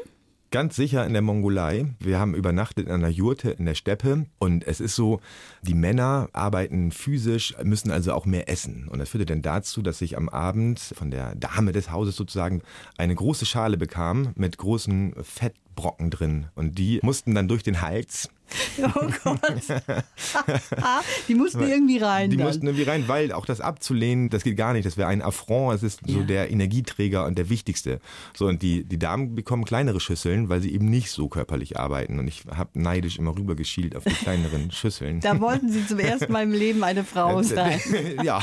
Ganz 0.50 0.76
sicher 0.76 1.06
in 1.06 1.14
der 1.14 1.22
Mongolei. 1.22 1.86
Wir 1.98 2.20
haben 2.20 2.34
übernachtet 2.34 2.86
in 2.86 2.92
einer 2.92 3.08
Jurte 3.08 3.52
in 3.52 3.64
der 3.64 3.74
Steppe 3.74 4.26
und 4.38 4.66
es 4.66 4.80
ist 4.80 4.94
so, 4.94 5.20
die 5.62 5.72
Männer 5.72 6.28
arbeiten 6.34 6.92
physisch, 6.92 7.54
müssen 7.62 7.90
also 7.90 8.12
auch 8.12 8.26
mehr 8.26 8.50
essen. 8.50 8.88
Und 8.88 8.98
das 8.98 9.08
führte 9.08 9.24
dann 9.24 9.40
dazu, 9.40 9.80
dass 9.80 10.02
ich 10.02 10.18
am 10.18 10.28
Abend 10.28 10.78
von 10.78 11.10
der 11.10 11.34
Dame 11.34 11.72
des 11.72 11.90
Hauses 11.90 12.14
sozusagen 12.14 12.60
eine 12.98 13.14
große 13.14 13.46
Schale 13.46 13.78
bekam 13.78 14.32
mit 14.34 14.58
großen 14.58 15.14
Fettbrocken 15.22 16.10
drin. 16.10 16.48
Und 16.54 16.76
die 16.76 17.00
mussten 17.02 17.34
dann 17.34 17.48
durch 17.48 17.62
den 17.62 17.80
Hals. 17.80 18.28
Oh 18.94 19.06
Gott. 19.24 19.62
die 21.28 21.34
mussten 21.34 21.62
irgendwie 21.62 21.98
rein. 21.98 22.30
Die 22.30 22.36
dann. 22.36 22.46
mussten 22.46 22.66
irgendwie 22.66 22.84
rein, 22.84 23.04
weil 23.08 23.32
auch 23.32 23.46
das 23.46 23.60
abzulehnen, 23.60 24.28
das 24.30 24.42
geht 24.44 24.56
gar 24.56 24.72
nicht. 24.72 24.86
Das 24.86 24.96
wäre 24.96 25.08
ein 25.08 25.22
Affront. 25.22 25.76
Es 25.76 25.82
ist 25.82 26.00
so 26.06 26.20
Ja. 26.20 26.24
der 26.24 26.50
Energieträger 26.50 27.26
und 27.26 27.36
der 27.38 27.48
wichtigste. 27.48 28.00
So, 28.34 28.46
und 28.46 28.62
die, 28.62 28.84
die 28.84 28.98
Damen 28.98 29.34
bekommen 29.34 29.64
kleinere 29.64 30.00
Schüsseln, 30.00 30.48
weil 30.48 30.60
sie 30.60 30.72
eben 30.72 30.86
nicht 30.86 31.10
so 31.10 31.28
körperlich 31.28 31.78
arbeiten. 31.78 32.18
Und 32.18 32.28
ich 32.28 32.44
habe 32.54 32.70
neidisch 32.80 33.18
immer 33.18 33.36
rüber 33.36 33.54
geschielt 33.54 33.96
auf 33.96 34.04
die 34.04 34.14
kleineren 34.14 34.70
Schüsseln. 34.72 35.20
da 35.20 35.40
wollten 35.40 35.70
Sie 35.70 35.86
zum 35.86 35.98
ersten 35.98 36.32
Mal 36.32 36.42
im 36.44 36.52
Leben 36.52 36.82
eine 36.84 37.04
Frau 37.04 37.42
sein. 37.42 37.80
ja, 38.22 38.42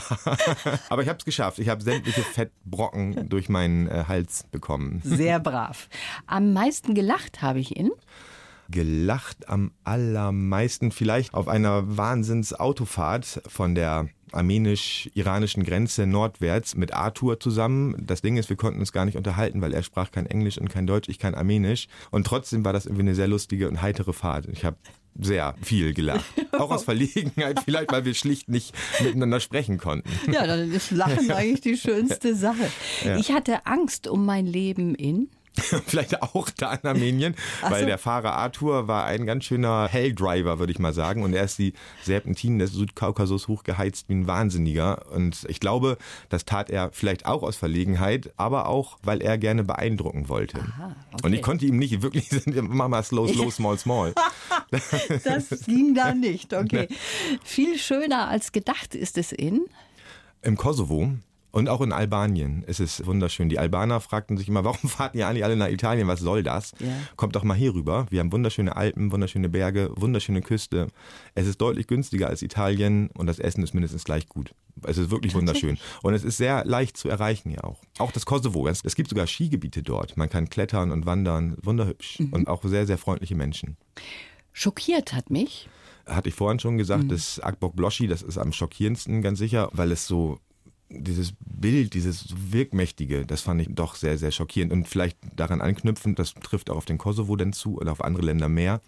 aber 0.89 1.01
ich 1.01 1.09
habe 1.09 1.19
es 1.19 1.25
geschafft. 1.25 1.59
Ich 1.59 1.69
habe 1.69 1.81
sämtliche 1.83 2.21
Fettbrocken 2.21 3.29
durch 3.29 3.49
meinen 3.49 3.87
äh, 3.87 4.05
Hals 4.07 4.45
bekommen. 4.51 5.01
Sehr 5.03 5.39
brav. 5.39 5.89
Am 6.27 6.53
meisten 6.53 6.93
gelacht 6.95 7.41
habe 7.41 7.59
ich 7.59 7.75
in. 7.75 7.91
Gelacht 8.69 9.49
am 9.49 9.71
allermeisten 9.83 10.91
vielleicht 10.91 11.33
auf 11.33 11.47
einer 11.47 11.97
Wahnsinnsautofahrt 11.97 13.41
von 13.47 13.75
der 13.75 14.09
armenisch-iranischen 14.31 15.63
Grenze 15.63 16.05
nordwärts 16.05 16.75
mit 16.75 16.93
Arthur 16.93 17.39
zusammen. 17.39 17.95
Das 17.99 18.21
Ding 18.21 18.37
ist, 18.37 18.49
wir 18.49 18.57
konnten 18.57 18.79
uns 18.79 18.91
gar 18.91 19.05
nicht 19.05 19.17
unterhalten, 19.17 19.61
weil 19.61 19.73
er 19.73 19.83
sprach 19.83 20.11
kein 20.11 20.25
Englisch 20.25 20.57
und 20.57 20.69
kein 20.69 20.87
Deutsch, 20.87 21.09
ich 21.09 21.19
kein 21.19 21.35
Armenisch. 21.35 21.87
Und 22.11 22.27
trotzdem 22.27 22.63
war 22.65 22.73
das 22.73 22.85
irgendwie 22.85 23.03
eine 23.03 23.15
sehr 23.15 23.27
lustige 23.27 23.67
und 23.69 23.81
heitere 23.81 24.13
Fahrt. 24.13 24.47
Ich 24.47 24.65
habe 24.65 24.77
sehr 25.19 25.55
viel 25.61 25.93
gelacht. 25.93 26.25
Auch 26.51 26.71
aus 26.71 26.83
Verlegenheit, 26.83 27.59
vielleicht, 27.63 27.91
weil 27.91 28.05
wir 28.05 28.13
schlicht 28.13 28.49
nicht 28.49 28.73
miteinander 29.01 29.39
sprechen 29.39 29.77
konnten. 29.77 30.09
Ja, 30.31 30.45
dann 30.45 30.71
ist 30.71 30.91
Lachen 30.91 31.31
eigentlich 31.31 31.61
die 31.61 31.77
schönste 31.77 32.35
Sache. 32.35 32.69
Ich 33.17 33.31
hatte 33.31 33.65
Angst 33.65 34.07
um 34.07 34.25
mein 34.25 34.45
Leben 34.45 34.95
in. 34.95 35.29
Vielleicht 35.87 36.21
auch 36.21 36.49
da 36.49 36.73
in 36.73 36.87
Armenien, 36.87 37.35
weil 37.61 37.81
so. 37.81 37.85
der 37.85 37.97
Fahrer 37.97 38.33
Arthur 38.33 38.87
war 38.87 39.05
ein 39.05 39.25
ganz 39.25 39.45
schöner 39.45 39.87
Helldriver, 39.87 40.59
würde 40.59 40.71
ich 40.71 40.79
mal 40.79 40.93
sagen. 40.93 41.23
Und 41.23 41.33
er 41.33 41.43
ist 41.43 41.57
die 41.57 41.73
Serpentinen 42.03 42.59
des 42.59 42.73
Südkaukasus 42.73 43.47
hochgeheizt 43.47 44.09
wie 44.09 44.13
ein 44.13 44.27
Wahnsinniger. 44.27 45.05
Und 45.11 45.45
ich 45.47 45.59
glaube, 45.59 45.97
das 46.29 46.45
tat 46.45 46.69
er 46.69 46.91
vielleicht 46.91 47.25
auch 47.25 47.43
aus 47.43 47.55
Verlegenheit, 47.55 48.31
aber 48.37 48.67
auch, 48.67 48.97
weil 49.03 49.21
er 49.21 49.37
gerne 49.37 49.63
beeindrucken 49.63 50.29
wollte. 50.29 50.59
okay. 50.59 51.21
Und 51.23 51.33
ich 51.33 51.41
konnte 51.41 51.65
ihm 51.65 51.77
nicht 51.77 52.01
wirklich, 52.01 52.29
mach 52.61 52.87
mal 52.87 53.03
slow, 53.03 53.27
slow, 53.27 53.51
small, 53.51 53.77
small. 53.77 54.13
Das 55.23 55.49
ging 55.65 55.95
da 55.95 56.13
nicht. 56.13 56.53
Okay. 56.53 56.87
Viel 57.43 57.77
schöner 57.77 58.27
als 58.27 58.51
gedacht 58.51 58.95
ist 58.95 59.17
es 59.17 59.31
in. 59.31 59.65
Im 60.41 60.57
Kosovo 60.57 61.11
und 61.51 61.67
auch 61.69 61.81
in 61.81 61.91
Albanien 61.91 62.63
ist 62.63 62.79
es 62.79 63.05
wunderschön. 63.05 63.49
Die 63.49 63.57
Albaner 63.57 63.99
fragten 63.99 64.37
sich 64.37 64.47
immer, 64.47 64.63
warum 64.65 64.89
fahren 64.89 65.11
ihr 65.13 65.27
eigentlich 65.27 65.43
alle 65.43 65.55
nach 65.55 65.69
Italien? 65.69 66.07
Was 66.07 66.19
soll 66.19 66.43
das? 66.43 66.73
Ja. 66.79 66.87
Kommt 67.15 67.35
doch 67.35 67.43
mal 67.43 67.55
hier 67.55 67.73
rüber. 67.73 68.05
Wir 68.09 68.19
haben 68.19 68.31
wunderschöne 68.31 68.75
Alpen, 68.75 69.11
wunderschöne 69.11 69.49
Berge, 69.49 69.91
wunderschöne 69.95 70.41
Küste. 70.41 70.87
Es 71.35 71.47
ist 71.47 71.59
deutlich 71.59 71.87
günstiger 71.87 72.27
als 72.27 72.41
Italien 72.41 73.09
und 73.17 73.27
das 73.27 73.39
Essen 73.39 73.63
ist 73.63 73.73
mindestens 73.73 74.03
gleich 74.03 74.27
gut. 74.27 74.53
Es 74.83 74.97
ist 74.97 75.11
wirklich 75.11 75.35
wunderschön. 75.35 75.77
Und 76.03 76.13
es 76.13 76.23
ist 76.23 76.37
sehr 76.37 76.63
leicht 76.63 76.95
zu 76.95 77.09
erreichen 77.09 77.49
hier 77.49 77.65
auch. 77.65 77.81
Auch 77.97 78.13
das 78.13 78.25
Kosovo. 78.25 78.65
Es, 78.65 78.81
es 78.85 78.95
gibt 78.95 79.09
sogar 79.09 79.27
Skigebiete 79.27 79.83
dort. 79.83 80.15
Man 80.15 80.29
kann 80.29 80.49
klettern 80.49 80.91
und 80.91 81.05
wandern. 81.05 81.57
Wunderhübsch. 81.61 82.19
Und 82.31 82.47
auch 82.47 82.63
sehr, 82.63 82.87
sehr 82.87 82.97
freundliche 82.97 83.35
Menschen. 83.35 83.75
Schockiert 84.53 85.11
hat 85.11 85.31
mich. 85.31 85.67
hatte 86.05 86.29
ich 86.29 86.35
vorhin 86.35 86.59
schon 86.59 86.77
gesagt, 86.77 87.03
mhm. 87.03 87.09
das 87.09 87.41
Akbok 87.41 87.75
Bloschi, 87.75 88.07
das 88.07 88.21
ist 88.21 88.37
am 88.37 88.53
schockierendsten 88.53 89.21
ganz 89.21 89.39
sicher, 89.39 89.69
weil 89.73 89.91
es 89.91 90.07
so 90.07 90.39
dieses 90.89 91.33
Bild, 91.39 91.93
dieses 91.93 92.27
Wirkmächtige, 92.51 93.25
das 93.25 93.41
fand 93.41 93.61
ich 93.61 93.67
doch 93.71 93.95
sehr, 93.95 94.17
sehr 94.17 94.31
schockierend. 94.31 94.73
Und 94.73 94.87
vielleicht 94.87 95.17
daran 95.35 95.61
anknüpfend, 95.61 96.17
das 96.17 96.33
trifft 96.33 96.69
auch 96.69 96.77
auf 96.77 96.85
den 96.85 96.97
Kosovo 96.97 97.35
denn 97.35 97.53
zu 97.53 97.77
oder 97.77 97.91
auf 97.91 98.03
andere 98.03 98.25
Länder 98.25 98.49
mehr, 98.49 98.81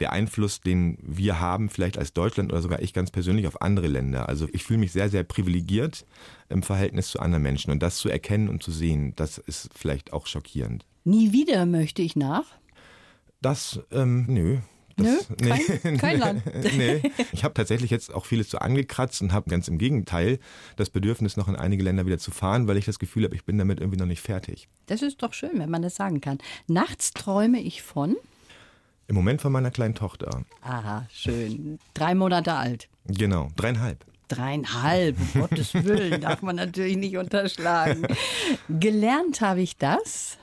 der 0.00 0.12
Einfluss, 0.12 0.60
den 0.60 0.98
wir 1.00 1.40
haben, 1.40 1.70
vielleicht 1.70 1.98
als 1.98 2.12
Deutschland 2.12 2.52
oder 2.52 2.62
sogar 2.62 2.82
ich 2.82 2.92
ganz 2.92 3.10
persönlich 3.10 3.46
auf 3.46 3.62
andere 3.62 3.86
Länder. 3.86 4.28
Also 4.28 4.48
ich 4.52 4.64
fühle 4.64 4.80
mich 4.80 4.92
sehr, 4.92 5.08
sehr 5.08 5.22
privilegiert 5.22 6.04
im 6.48 6.62
Verhältnis 6.62 7.08
zu 7.08 7.20
anderen 7.20 7.42
Menschen. 7.42 7.70
Und 7.70 7.82
das 7.82 7.98
zu 7.98 8.08
erkennen 8.08 8.48
und 8.48 8.62
zu 8.62 8.72
sehen, 8.72 9.14
das 9.16 9.38
ist 9.38 9.70
vielleicht 9.74 10.12
auch 10.12 10.26
schockierend. 10.26 10.84
Nie 11.04 11.32
wieder 11.32 11.66
möchte 11.66 12.02
ich 12.02 12.16
nach? 12.16 12.46
Das, 13.40 13.80
ähm, 13.92 14.26
nö, 14.28 14.58
das, 14.96 15.28
Nö, 15.28 15.48
kein, 15.48 15.98
kein 15.98 16.18
Land. 16.20 16.42
nee. 16.76 17.02
Ich 17.32 17.44
habe 17.44 17.54
tatsächlich 17.54 17.90
jetzt 17.90 18.12
auch 18.14 18.24
vieles 18.24 18.50
so 18.50 18.58
angekratzt 18.58 19.20
und 19.22 19.32
habe 19.32 19.50
ganz 19.50 19.68
im 19.68 19.78
Gegenteil 19.78 20.38
das 20.76 20.90
Bedürfnis, 20.90 21.36
noch 21.36 21.48
in 21.48 21.56
einige 21.56 21.82
Länder 21.82 22.06
wieder 22.06 22.18
zu 22.18 22.30
fahren, 22.30 22.66
weil 22.66 22.76
ich 22.78 22.86
das 22.86 22.98
Gefühl 22.98 23.24
habe, 23.24 23.34
ich 23.34 23.44
bin 23.44 23.58
damit 23.58 23.80
irgendwie 23.80 23.98
noch 23.98 24.06
nicht 24.06 24.22
fertig. 24.22 24.68
Das 24.86 25.02
ist 25.02 25.22
doch 25.22 25.32
schön, 25.34 25.58
wenn 25.58 25.70
man 25.70 25.82
das 25.82 25.96
sagen 25.96 26.20
kann. 26.20 26.38
Nachts 26.66 27.12
träume 27.12 27.60
ich 27.60 27.82
von? 27.82 28.16
Im 29.08 29.14
Moment 29.14 29.40
von 29.40 29.52
meiner 29.52 29.70
kleinen 29.70 29.94
Tochter. 29.94 30.42
Aha, 30.62 31.06
schön. 31.12 31.78
Drei 31.94 32.14
Monate 32.14 32.54
alt. 32.54 32.88
Genau, 33.06 33.50
dreieinhalb. 33.56 34.04
Dreieinhalb, 34.28 35.16
um 35.34 35.40
Gottes 35.42 35.72
Willen, 35.74 36.20
darf 36.20 36.42
man 36.42 36.56
natürlich 36.56 36.96
nicht 36.96 37.16
unterschlagen. 37.16 38.04
Gelernt 38.68 39.40
habe 39.40 39.60
ich 39.60 39.76
das 39.76 40.38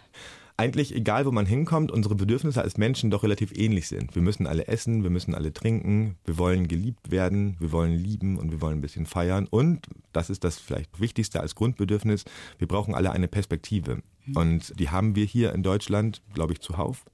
eigentlich, 0.58 0.96
egal 0.96 1.26
wo 1.26 1.32
man 1.32 1.46
hinkommt, 1.46 1.92
unsere 1.92 2.16
Bedürfnisse 2.16 2.62
als 2.62 2.78
Menschen 2.78 3.10
doch 3.10 3.24
relativ 3.24 3.52
ähnlich 3.58 3.88
sind. 3.88 4.16
Wir 4.16 4.22
müssen 4.22 4.46
alle 4.46 4.68
essen, 4.68 5.04
wir 5.04 5.10
müssen 5.10 5.34
alle 5.34 5.54
trinken, 5.54 6.18
wir 6.26 6.38
wollen 6.38 6.68
geliebt 6.68 7.12
werden, 7.12 7.56
wir 7.60 7.72
wollen 7.72 7.94
lieben 7.94 8.38
und 8.38 8.52
wir 8.52 8.62
wollen 8.62 8.78
ein 8.78 8.82
bisschen 8.82 9.06
feiern. 9.06 9.48
Und, 9.50 9.88
das 10.12 10.30
ist 10.30 10.44
das 10.44 10.60
vielleicht 10.60 11.00
Wichtigste 11.00 11.40
als 11.40 11.56
Grundbedürfnis, 11.56 12.26
wir 12.60 12.68
brauchen 12.68 12.94
alle 12.94 13.12
eine 13.12 13.28
Perspektive. 13.28 14.04
Mhm. 14.26 14.38
Und 14.38 14.80
die 14.80 14.90
haben 14.90 15.16
wir 15.16 15.26
hier 15.26 15.54
in 15.54 15.64
Deutschland, 15.64 16.22
glaube 16.34 16.54
ich, 16.54 16.62
zuhauf. 16.62 17.06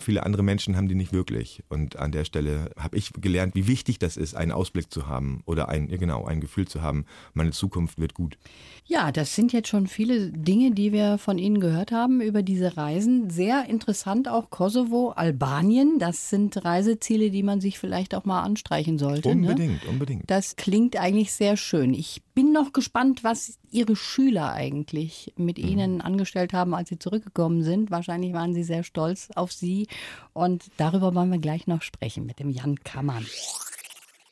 Viele 0.00 0.24
andere 0.24 0.42
Menschen 0.42 0.76
haben 0.76 0.88
die 0.88 0.94
nicht 0.94 1.12
wirklich. 1.12 1.62
Und 1.68 1.96
an 1.96 2.12
der 2.12 2.24
Stelle 2.24 2.70
habe 2.76 2.96
ich 2.96 3.12
gelernt, 3.12 3.54
wie 3.54 3.66
wichtig 3.66 3.98
das 3.98 4.16
ist, 4.16 4.34
einen 4.34 4.52
Ausblick 4.52 4.92
zu 4.92 5.06
haben 5.06 5.42
oder 5.46 5.68
ein, 5.68 5.88
genau, 5.88 6.24
ein 6.24 6.40
Gefühl 6.40 6.66
zu 6.66 6.82
haben, 6.82 7.04
meine 7.34 7.50
Zukunft 7.50 7.98
wird 7.98 8.14
gut. 8.14 8.38
Ja, 8.84 9.12
das 9.12 9.34
sind 9.34 9.52
jetzt 9.52 9.68
schon 9.68 9.86
viele 9.86 10.30
Dinge, 10.32 10.72
die 10.72 10.92
wir 10.92 11.18
von 11.18 11.38
Ihnen 11.38 11.60
gehört 11.60 11.92
haben 11.92 12.20
über 12.20 12.42
diese 12.42 12.76
Reisen. 12.76 13.30
Sehr 13.30 13.66
interessant 13.68 14.28
auch 14.28 14.50
Kosovo, 14.50 15.10
Albanien. 15.10 15.98
Das 15.98 16.30
sind 16.30 16.64
Reiseziele, 16.64 17.30
die 17.30 17.42
man 17.42 17.60
sich 17.60 17.78
vielleicht 17.78 18.14
auch 18.14 18.24
mal 18.24 18.42
anstreichen 18.42 18.98
sollte. 18.98 19.28
Ne? 19.28 19.48
Unbedingt, 19.48 19.84
ne? 19.84 19.90
unbedingt. 19.90 20.30
Das 20.30 20.56
klingt 20.56 20.96
eigentlich 20.96 21.32
sehr 21.32 21.56
schön. 21.56 21.94
Ich 21.94 22.22
bin 22.40 22.52
noch 22.52 22.72
gespannt, 22.72 23.22
was 23.22 23.58
Ihre 23.70 23.94
Schüler 23.94 24.54
eigentlich 24.54 25.34
mit 25.36 25.58
mhm. 25.58 25.68
Ihnen 25.68 26.00
angestellt 26.00 26.54
haben, 26.54 26.74
als 26.74 26.88
Sie 26.88 26.98
zurückgekommen 26.98 27.62
sind. 27.62 27.90
Wahrscheinlich 27.90 28.32
waren 28.32 28.54
Sie 28.54 28.62
sehr 28.62 28.82
stolz 28.82 29.28
auf 29.34 29.52
Sie. 29.52 29.88
Und 30.32 30.70
darüber 30.78 31.14
wollen 31.14 31.30
wir 31.30 31.38
gleich 31.38 31.66
noch 31.66 31.82
sprechen 31.82 32.24
mit 32.24 32.38
dem 32.38 32.48
Jan 32.48 32.76
Kammann. 32.76 33.26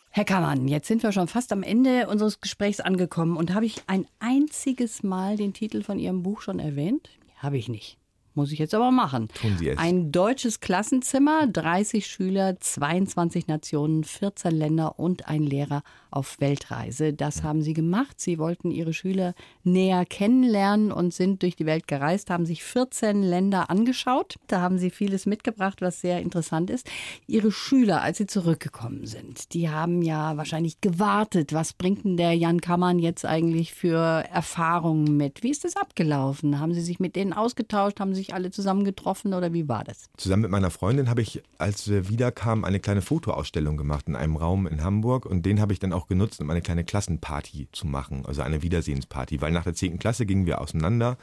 Herr 0.09 0.25
Kammann, 0.25 0.69
jetzt 0.69 0.89
sind 0.89 1.03
wir 1.03 1.13
schon 1.13 1.29
fast 1.29 1.53
am 1.53 1.63
Ende 1.63 2.09
unseres 2.09 2.41
Gesprächs 2.41 2.81
angekommen 2.81 3.37
und 3.37 3.53
habe 3.53 3.67
ich 3.67 3.83
ein 3.89 4.07
einziges 4.21 5.03
Mal 5.03 5.37
den 5.37 5.53
Titel 5.53 5.83
von 5.83 5.99
Ihrem 5.99 6.23
Buch 6.23 6.41
schon 6.41 6.61
erwähnt? 6.61 7.11
Habe 7.37 7.59
ich 7.59 7.69
nicht. 7.69 7.98
Muss 8.39 8.53
ich 8.53 8.61
jetzt 8.61 8.73
aber 8.73 8.93
machen. 8.93 9.27
Tun 9.35 9.57
Sie 9.59 9.69
es. 9.69 9.79
Ein 9.79 10.13
deutsches 10.13 10.61
Klassenzimmer, 10.61 11.49
30 11.49 12.07
Schüler, 12.07 12.61
22 12.61 13.49
Nationen, 13.49 14.05
14 14.05 14.53
Länder 14.53 15.01
und 15.01 15.27
ein 15.27 15.43
Lehrer 15.43 15.83
auf 16.13 16.41
Weltreise. 16.41 17.13
Das 17.13 17.43
haben 17.43 17.63
Sie 17.63 17.73
gemacht. 17.73 18.21
Sie 18.21 18.39
wollten 18.39 18.71
Ihre 18.71 18.93
Schüler 18.93 19.35
näher 19.65 20.07
kennenlernen 20.07 20.93
und 20.93 21.13
sind 21.13 21.43
durch 21.43 21.57
die 21.57 21.67
Welt 21.67 21.89
gereist, 21.89 22.31
haben 22.31 22.47
sich 22.47 22.63
14 22.63 23.25
Länder 23.25 23.71
angeschaut. 23.71 24.37
Da 24.47 24.61
haben 24.61 24.79
Sie 24.79 24.91
vieles 24.91 25.27
mitgebracht, 25.27 25.83
was 25.83 26.01
sehr 26.01 26.21
interessant 26.21 26.71
ist. 26.71 26.89
Ihre 27.27 27.51
Schüler, 27.51 28.03
als 28.03 28.19
sie 28.19 28.27
zurückgekommen 28.27 29.07
sind, 29.07 29.53
die 29.53 29.69
haben 29.69 30.01
ja 30.03 30.37
wahrscheinlich 30.37 30.81
gewartet. 30.81 31.53
Was 31.53 31.73
bringt 31.73 32.05
denn 32.05 32.17
der 32.17 32.35
Jan 32.35 32.61
Kammann 32.61 33.01
jetzt 33.01 33.25
eigentlich 33.25 33.75
für 33.75 33.99
Erfahrungen 34.33 35.17
mit? 35.17 35.43
Wie 35.43 35.51
ist 35.51 35.65
das 35.65 35.77
abgelaufen? 35.77 36.61
Haben 36.61 36.73
Sie 36.73 36.81
sich 36.81 37.01
mit 37.01 37.17
denen 37.17 37.33
ausgetauscht? 37.33 37.99
Haben 37.99 38.15
sich 38.15 38.28
sich 38.29 38.35
alle 38.35 38.51
zusammen 38.51 38.85
getroffen 38.85 39.35
oder 39.35 39.53
wie 39.53 39.69
war 39.69 39.85
das? 39.85 40.11
Zusammen 40.17 40.43
mit 40.43 40.51
meiner 40.51 40.71
Freundin 40.71 41.09
habe 41.09 41.23
ich, 41.23 41.43
als 41.59 41.89
wir 41.89 42.09
wiederkamen, 42.09 42.65
eine 42.65 42.81
kleine 42.81 43.03
Fotoausstellung 43.03 43.77
gemacht 43.77 44.07
in 44.09 44.17
einem 44.17 44.37
Raum 44.37 44.67
in 44.67 44.85
Hamburg 44.85 45.27
und 45.27 45.45
den 45.45 45.61
habe 45.61 45.73
ich 45.73 45.79
dann 45.79 45.93
auch 45.93 46.07
genutzt, 46.07 46.41
um 46.41 46.51
eine 46.51 46.63
kleine 46.63 46.85
Klassenparty 46.85 47.69
zu 47.73 47.87
machen, 47.87 48.25
also 48.27 48.43
eine 48.43 48.63
Wiedersehensparty, 48.63 49.41
weil 49.41 49.53
nach 49.53 49.65
der 49.65 49.75
10. 49.75 49.99
Klasse 49.99 50.27
gingen 50.27 50.47
wir 50.47 50.61
auseinander 50.61 51.17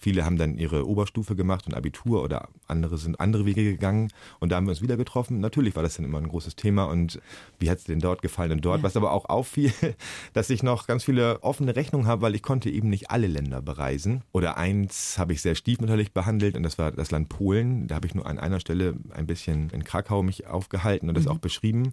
Viele 0.00 0.24
haben 0.24 0.38
dann 0.38 0.56
ihre 0.56 0.88
Oberstufe 0.88 1.36
gemacht 1.36 1.66
und 1.66 1.74
Abitur 1.74 2.22
oder 2.22 2.48
andere 2.66 2.96
sind 2.96 3.20
andere 3.20 3.44
Wege 3.44 3.62
gegangen 3.62 4.10
und 4.38 4.50
da 4.50 4.56
haben 4.56 4.64
wir 4.64 4.70
uns 4.70 4.80
wieder 4.80 4.96
getroffen. 4.96 5.40
Natürlich 5.40 5.76
war 5.76 5.82
das 5.82 5.96
dann 5.96 6.06
immer 6.06 6.16
ein 6.16 6.28
großes 6.28 6.56
Thema 6.56 6.84
und 6.84 7.20
wie 7.58 7.70
hat 7.70 7.78
es 7.78 7.84
denn 7.84 8.00
dort 8.00 8.22
gefallen 8.22 8.52
und 8.52 8.64
dort, 8.64 8.78
ja. 8.78 8.82
was 8.82 8.96
aber 8.96 9.12
auch 9.12 9.26
auffiel, 9.26 9.72
dass 10.32 10.48
ich 10.48 10.62
noch 10.62 10.86
ganz 10.86 11.04
viele 11.04 11.42
offene 11.42 11.76
Rechnungen 11.76 12.06
habe, 12.06 12.22
weil 12.22 12.34
ich 12.34 12.42
konnte 12.42 12.70
eben 12.70 12.88
nicht 12.88 13.10
alle 13.10 13.26
Länder 13.26 13.60
bereisen. 13.60 14.22
Oder 14.32 14.56
eins 14.56 15.18
habe 15.18 15.34
ich 15.34 15.42
sehr 15.42 15.54
stiefmütterlich 15.54 16.12
behandelt 16.12 16.56
und 16.56 16.62
das 16.62 16.78
war 16.78 16.92
das 16.92 17.10
Land 17.10 17.28
Polen. 17.28 17.86
Da 17.86 17.96
habe 17.96 18.06
ich 18.06 18.14
nur 18.14 18.26
an 18.26 18.38
einer 18.38 18.60
Stelle 18.60 18.94
ein 19.10 19.26
bisschen 19.26 19.68
in 19.68 19.84
Krakau 19.84 20.22
mich 20.22 20.46
aufgehalten 20.46 21.10
und 21.10 21.14
das 21.14 21.24
mhm. 21.24 21.32
auch 21.32 21.38
beschrieben. 21.38 21.92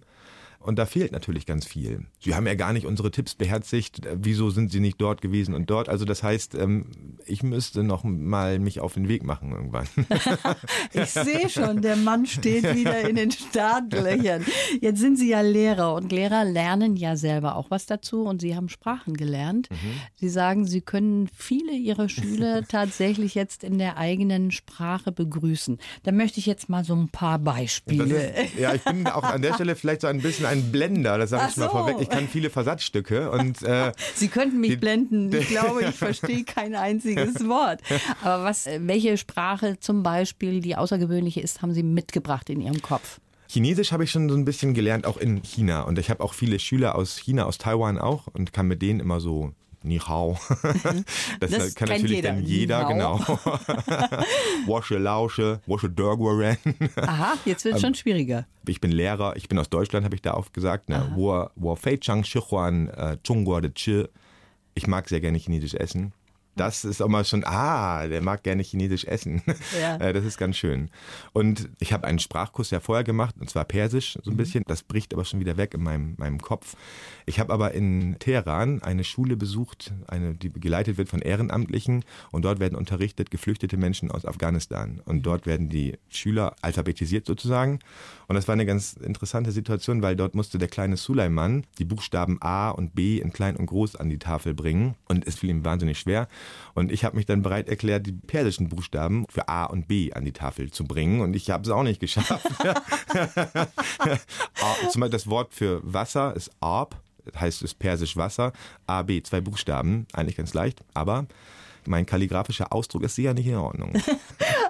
Und 0.60 0.76
da 0.78 0.86
fehlt 0.86 1.12
natürlich 1.12 1.46
ganz 1.46 1.66
viel. 1.66 2.06
Sie 2.18 2.34
haben 2.34 2.46
ja 2.46 2.54
gar 2.54 2.72
nicht 2.72 2.84
unsere 2.84 3.10
Tipps 3.10 3.36
beherzigt. 3.36 4.00
Wieso 4.14 4.50
sind 4.50 4.72
Sie 4.72 4.80
nicht 4.80 5.00
dort 5.00 5.22
gewesen 5.22 5.54
und 5.54 5.70
dort? 5.70 5.88
Also 5.88 6.04
das 6.04 6.22
heißt, 6.22 6.56
ähm, 6.56 7.16
ich 7.24 7.42
müsste 7.44 7.84
noch 7.84 8.02
mal 8.02 8.58
mich 8.58 8.80
auf 8.80 8.94
den 8.94 9.08
Weg 9.08 9.22
machen 9.22 9.52
irgendwann. 9.52 9.86
ich 10.92 11.10
sehe 11.10 11.48
schon, 11.48 11.80
der 11.80 11.96
Mann 11.96 12.26
steht 12.26 12.74
wieder 12.74 13.08
in 13.08 13.14
den 13.14 13.30
Startlöchern. 13.30 14.44
Jetzt 14.80 14.98
sind 14.98 15.16
Sie 15.16 15.30
ja 15.30 15.42
Lehrer 15.42 15.94
und 15.94 16.10
Lehrer 16.10 16.44
lernen 16.44 16.96
ja 16.96 17.16
selber 17.16 17.54
auch 17.54 17.70
was 17.70 17.86
dazu 17.86 18.24
und 18.24 18.40
Sie 18.40 18.56
haben 18.56 18.68
Sprachen 18.68 19.14
gelernt. 19.14 19.70
Mhm. 19.70 20.00
Sie 20.16 20.28
sagen, 20.28 20.66
Sie 20.66 20.80
können 20.80 21.28
viele 21.32 21.72
Ihrer 21.72 22.08
Schüler 22.08 22.64
tatsächlich 22.68 23.36
jetzt 23.36 23.62
in 23.62 23.78
der 23.78 23.96
eigenen 23.96 24.50
Sprache 24.50 25.12
begrüßen. 25.12 25.78
Da 26.02 26.10
möchte 26.10 26.40
ich 26.40 26.46
jetzt 26.46 26.68
mal 26.68 26.84
so 26.84 26.94
ein 26.94 27.08
paar 27.08 27.38
Beispiele. 27.38 28.32
Ist, 28.32 28.58
ja, 28.58 28.74
ich 28.74 28.82
bin 28.82 29.06
auch 29.06 29.22
an 29.22 29.42
der 29.42 29.54
Stelle 29.58 29.76
vielleicht 29.76 30.00
so 30.00 30.08
ein 30.08 30.20
bisschen 30.20 30.47
ein 30.48 30.72
Blender, 30.72 31.18
das 31.18 31.30
sage 31.30 31.46
ich 31.48 31.54
so. 31.54 31.62
mal 31.62 31.68
vorweg. 31.68 31.96
Ich 32.00 32.08
kann 32.08 32.28
viele 32.28 32.50
Versatzstücke 32.50 33.30
und 33.30 33.62
äh, 33.62 33.92
Sie 34.14 34.28
könnten 34.28 34.60
mich 34.60 34.70
die, 34.70 34.76
blenden. 34.76 35.32
Ich 35.32 35.48
glaube, 35.48 35.82
ich 35.84 35.94
verstehe 35.94 36.44
kein 36.44 36.74
einziges 36.74 37.34
Wort. 37.48 37.80
Aber 38.22 38.44
was, 38.44 38.66
äh, 38.66 38.80
welche 38.82 39.16
Sprache 39.16 39.78
zum 39.80 40.02
Beispiel, 40.02 40.60
die 40.60 40.76
außergewöhnliche 40.76 41.40
ist, 41.40 41.62
haben 41.62 41.72
Sie 41.72 41.82
mitgebracht 41.82 42.50
in 42.50 42.60
Ihrem 42.60 42.82
Kopf? 42.82 43.20
Chinesisch 43.48 43.92
habe 43.92 44.04
ich 44.04 44.10
schon 44.10 44.28
so 44.28 44.34
ein 44.34 44.44
bisschen 44.44 44.74
gelernt, 44.74 45.06
auch 45.06 45.16
in 45.16 45.42
China. 45.42 45.82
Und 45.82 45.98
ich 45.98 46.10
habe 46.10 46.22
auch 46.22 46.34
viele 46.34 46.58
Schüler 46.58 46.96
aus 46.96 47.16
China, 47.16 47.44
aus 47.44 47.56
Taiwan 47.56 47.98
auch 47.98 48.26
und 48.26 48.52
kann 48.52 48.66
mit 48.66 48.82
denen 48.82 49.00
immer 49.00 49.20
so 49.20 49.52
Ni 49.82 49.98
hao. 49.98 50.38
Das, 51.40 51.50
das 51.50 51.74
kann 51.74 51.88
natürlich 51.88 52.16
jeder. 52.16 52.32
dann 52.32 52.44
jeder, 52.44 52.84
genau. 52.84 53.18
Wasche 54.66 54.98
Lausche, 54.98 55.60
Wasche 55.66 55.88
Dörguaren. 55.88 56.56
Aha, 56.96 57.34
jetzt 57.44 57.64
wird 57.64 57.76
es 57.76 57.80
schon 57.80 57.94
schwieriger. 57.94 58.46
Ich 58.66 58.80
bin 58.80 58.90
Lehrer, 58.90 59.36
ich 59.36 59.48
bin 59.48 59.58
aus 59.58 59.70
Deutschland, 59.70 60.04
habe 60.04 60.16
ich 60.16 60.22
da 60.22 60.34
oft 60.34 60.52
gesagt. 60.52 60.88
Ne? 60.88 61.10
Wo, 61.14 61.48
wo 61.54 61.76
Fei 61.76 61.96
Chang 61.96 62.24
Shihuan, 62.24 62.90
Zhongguo 63.22 63.60
de 63.60 63.70
Chi. 63.72 64.04
Ich 64.74 64.86
mag 64.86 65.08
sehr 65.08 65.20
gerne 65.20 65.38
Chinesisch 65.38 65.74
essen 65.74 66.12
das 66.58 66.84
ist 66.84 67.00
auch 67.00 67.08
mal 67.08 67.24
schon, 67.24 67.44
ah, 67.44 68.06
der 68.06 68.22
mag 68.22 68.42
gerne 68.42 68.62
chinesisch 68.62 69.04
essen. 69.04 69.42
Ja. 69.80 69.88
Äh, 69.98 70.12
das 70.12 70.24
ist 70.24 70.38
ganz 70.38 70.56
schön. 70.56 70.90
Und 71.32 71.70
ich 71.80 71.92
habe 71.92 72.06
einen 72.06 72.18
Sprachkurs 72.18 72.70
ja 72.70 72.78
vorher 72.78 73.04
gemacht, 73.04 73.34
und 73.40 73.50
zwar 73.50 73.64
Persisch 73.64 74.18
so 74.22 74.30
ein 74.30 74.34
mhm. 74.34 74.38
bisschen. 74.38 74.64
Das 74.66 74.82
bricht 74.82 75.12
aber 75.12 75.24
schon 75.24 75.40
wieder 75.40 75.56
weg 75.56 75.74
in 75.74 75.82
meinem, 75.82 76.14
meinem 76.18 76.40
Kopf. 76.40 76.76
Ich 77.26 77.40
habe 77.40 77.52
aber 77.52 77.72
in 77.72 78.16
Teheran 78.18 78.82
eine 78.82 79.04
Schule 79.04 79.36
besucht, 79.36 79.92
eine, 80.06 80.34
die 80.34 80.50
geleitet 80.50 80.98
wird 80.98 81.08
von 81.08 81.20
Ehrenamtlichen. 81.20 82.04
Und 82.30 82.44
dort 82.44 82.60
werden 82.60 82.76
unterrichtet 82.76 83.30
geflüchtete 83.30 83.76
Menschen 83.76 84.10
aus 84.10 84.24
Afghanistan. 84.24 85.00
Und 85.04 85.16
mhm. 85.16 85.22
dort 85.22 85.46
werden 85.46 85.68
die 85.68 85.98
Schüler 86.08 86.54
alphabetisiert 86.62 87.26
sozusagen. 87.26 87.80
Und 88.28 88.36
das 88.36 88.46
war 88.46 88.52
eine 88.52 88.66
ganz 88.66 88.92
interessante 88.92 89.52
Situation, 89.52 90.02
weil 90.02 90.16
dort 90.16 90.34
musste 90.34 90.58
der 90.58 90.68
kleine 90.68 90.96
Suleiman 90.96 91.64
die 91.78 91.84
Buchstaben 91.84 92.40
A 92.40 92.70
und 92.70 92.94
B 92.94 93.18
in 93.18 93.32
klein 93.32 93.56
und 93.56 93.66
groß 93.66 93.96
an 93.96 94.08
die 94.08 94.18
Tafel 94.18 94.54
bringen. 94.54 94.94
Und 95.08 95.26
es 95.26 95.36
fiel 95.36 95.50
ihm 95.50 95.64
wahnsinnig 95.64 95.98
schwer. 95.98 96.28
Und 96.74 96.92
ich 96.92 97.04
habe 97.04 97.16
mich 97.16 97.26
dann 97.26 97.42
bereit 97.42 97.68
erklärt, 97.68 98.06
die 98.06 98.12
persischen 98.12 98.68
Buchstaben 98.68 99.26
für 99.28 99.48
A 99.48 99.64
und 99.64 99.88
B 99.88 100.12
an 100.12 100.24
die 100.24 100.32
Tafel 100.32 100.70
zu 100.70 100.84
bringen. 100.84 101.20
Und 101.20 101.34
ich 101.34 101.50
habe 101.50 101.64
es 101.64 101.70
auch 101.70 101.82
nicht 101.82 102.00
geschafft. 102.00 102.46
Zum 104.90 105.00
Beispiel 105.00 105.10
das 105.10 105.26
Wort 105.28 105.52
für 105.54 105.80
Wasser 105.82 106.34
ist 106.36 106.50
Arb, 106.60 106.96
heißt 107.38 107.62
es 107.62 107.74
persisch 107.74 108.16
Wasser. 108.16 108.52
A, 108.86 109.02
B, 109.02 109.22
zwei 109.22 109.40
Buchstaben, 109.40 110.06
eigentlich 110.12 110.36
ganz 110.36 110.54
leicht. 110.54 110.82
Aber 110.94 111.26
mein 111.86 112.06
kalligraphischer 112.06 112.72
Ausdruck 112.72 113.02
ist 113.04 113.14
sicher 113.14 113.34
nicht 113.34 113.46
in 113.46 113.56
Ordnung. 113.56 113.92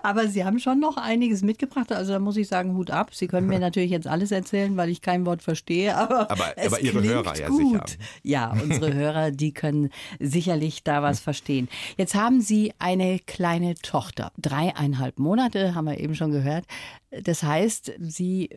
Aber 0.03 0.29
Sie 0.29 0.45
haben 0.45 0.59
schon 0.59 0.81
noch 0.81 0.97
einiges 0.97 1.43
mitgebracht. 1.43 1.93
Also 1.93 2.13
da 2.13 2.19
muss 2.19 2.37
ich 2.37 2.49
sagen, 2.49 2.75
Hut 2.75 2.91
ab. 2.91 3.15
Sie 3.15 3.27
können 3.27 3.47
mir 3.47 3.59
natürlich 3.61 3.91
jetzt 3.91 4.07
alles 4.07 4.31
erzählen, 4.31 4.77
weil 4.77 4.89
ich 4.91 5.03
kein 5.03 5.27
Wort 5.27 5.43
verstehe. 5.43 5.97
Aber, 5.97 6.31
aber, 6.31 6.53
es 6.57 6.67
aber 6.67 6.81
Ihre 6.81 7.03
Hörer 7.03 7.39
ja 7.39 7.49
gut. 7.49 7.89
sicher. 7.89 8.05
Ja, 8.23 8.53
unsere 8.63 8.93
Hörer, 8.95 9.31
die 9.31 9.53
können 9.53 9.91
sicherlich 10.19 10.85
da 10.85 11.03
was 11.03 11.21
verstehen. 11.21 11.69
Jetzt 11.97 12.15
haben 12.15 12.41
Sie 12.41 12.73
eine 12.79 13.19
kleine 13.19 13.75
Tochter. 13.75 14.33
Dreieinhalb 14.39 15.19
Monate, 15.19 15.75
haben 15.75 15.87
wir 15.87 15.99
eben 15.99 16.15
schon 16.15 16.33
gehört. 16.33 16.65
Das 17.11 17.43
heißt, 17.43 17.93
Sie 18.01 18.51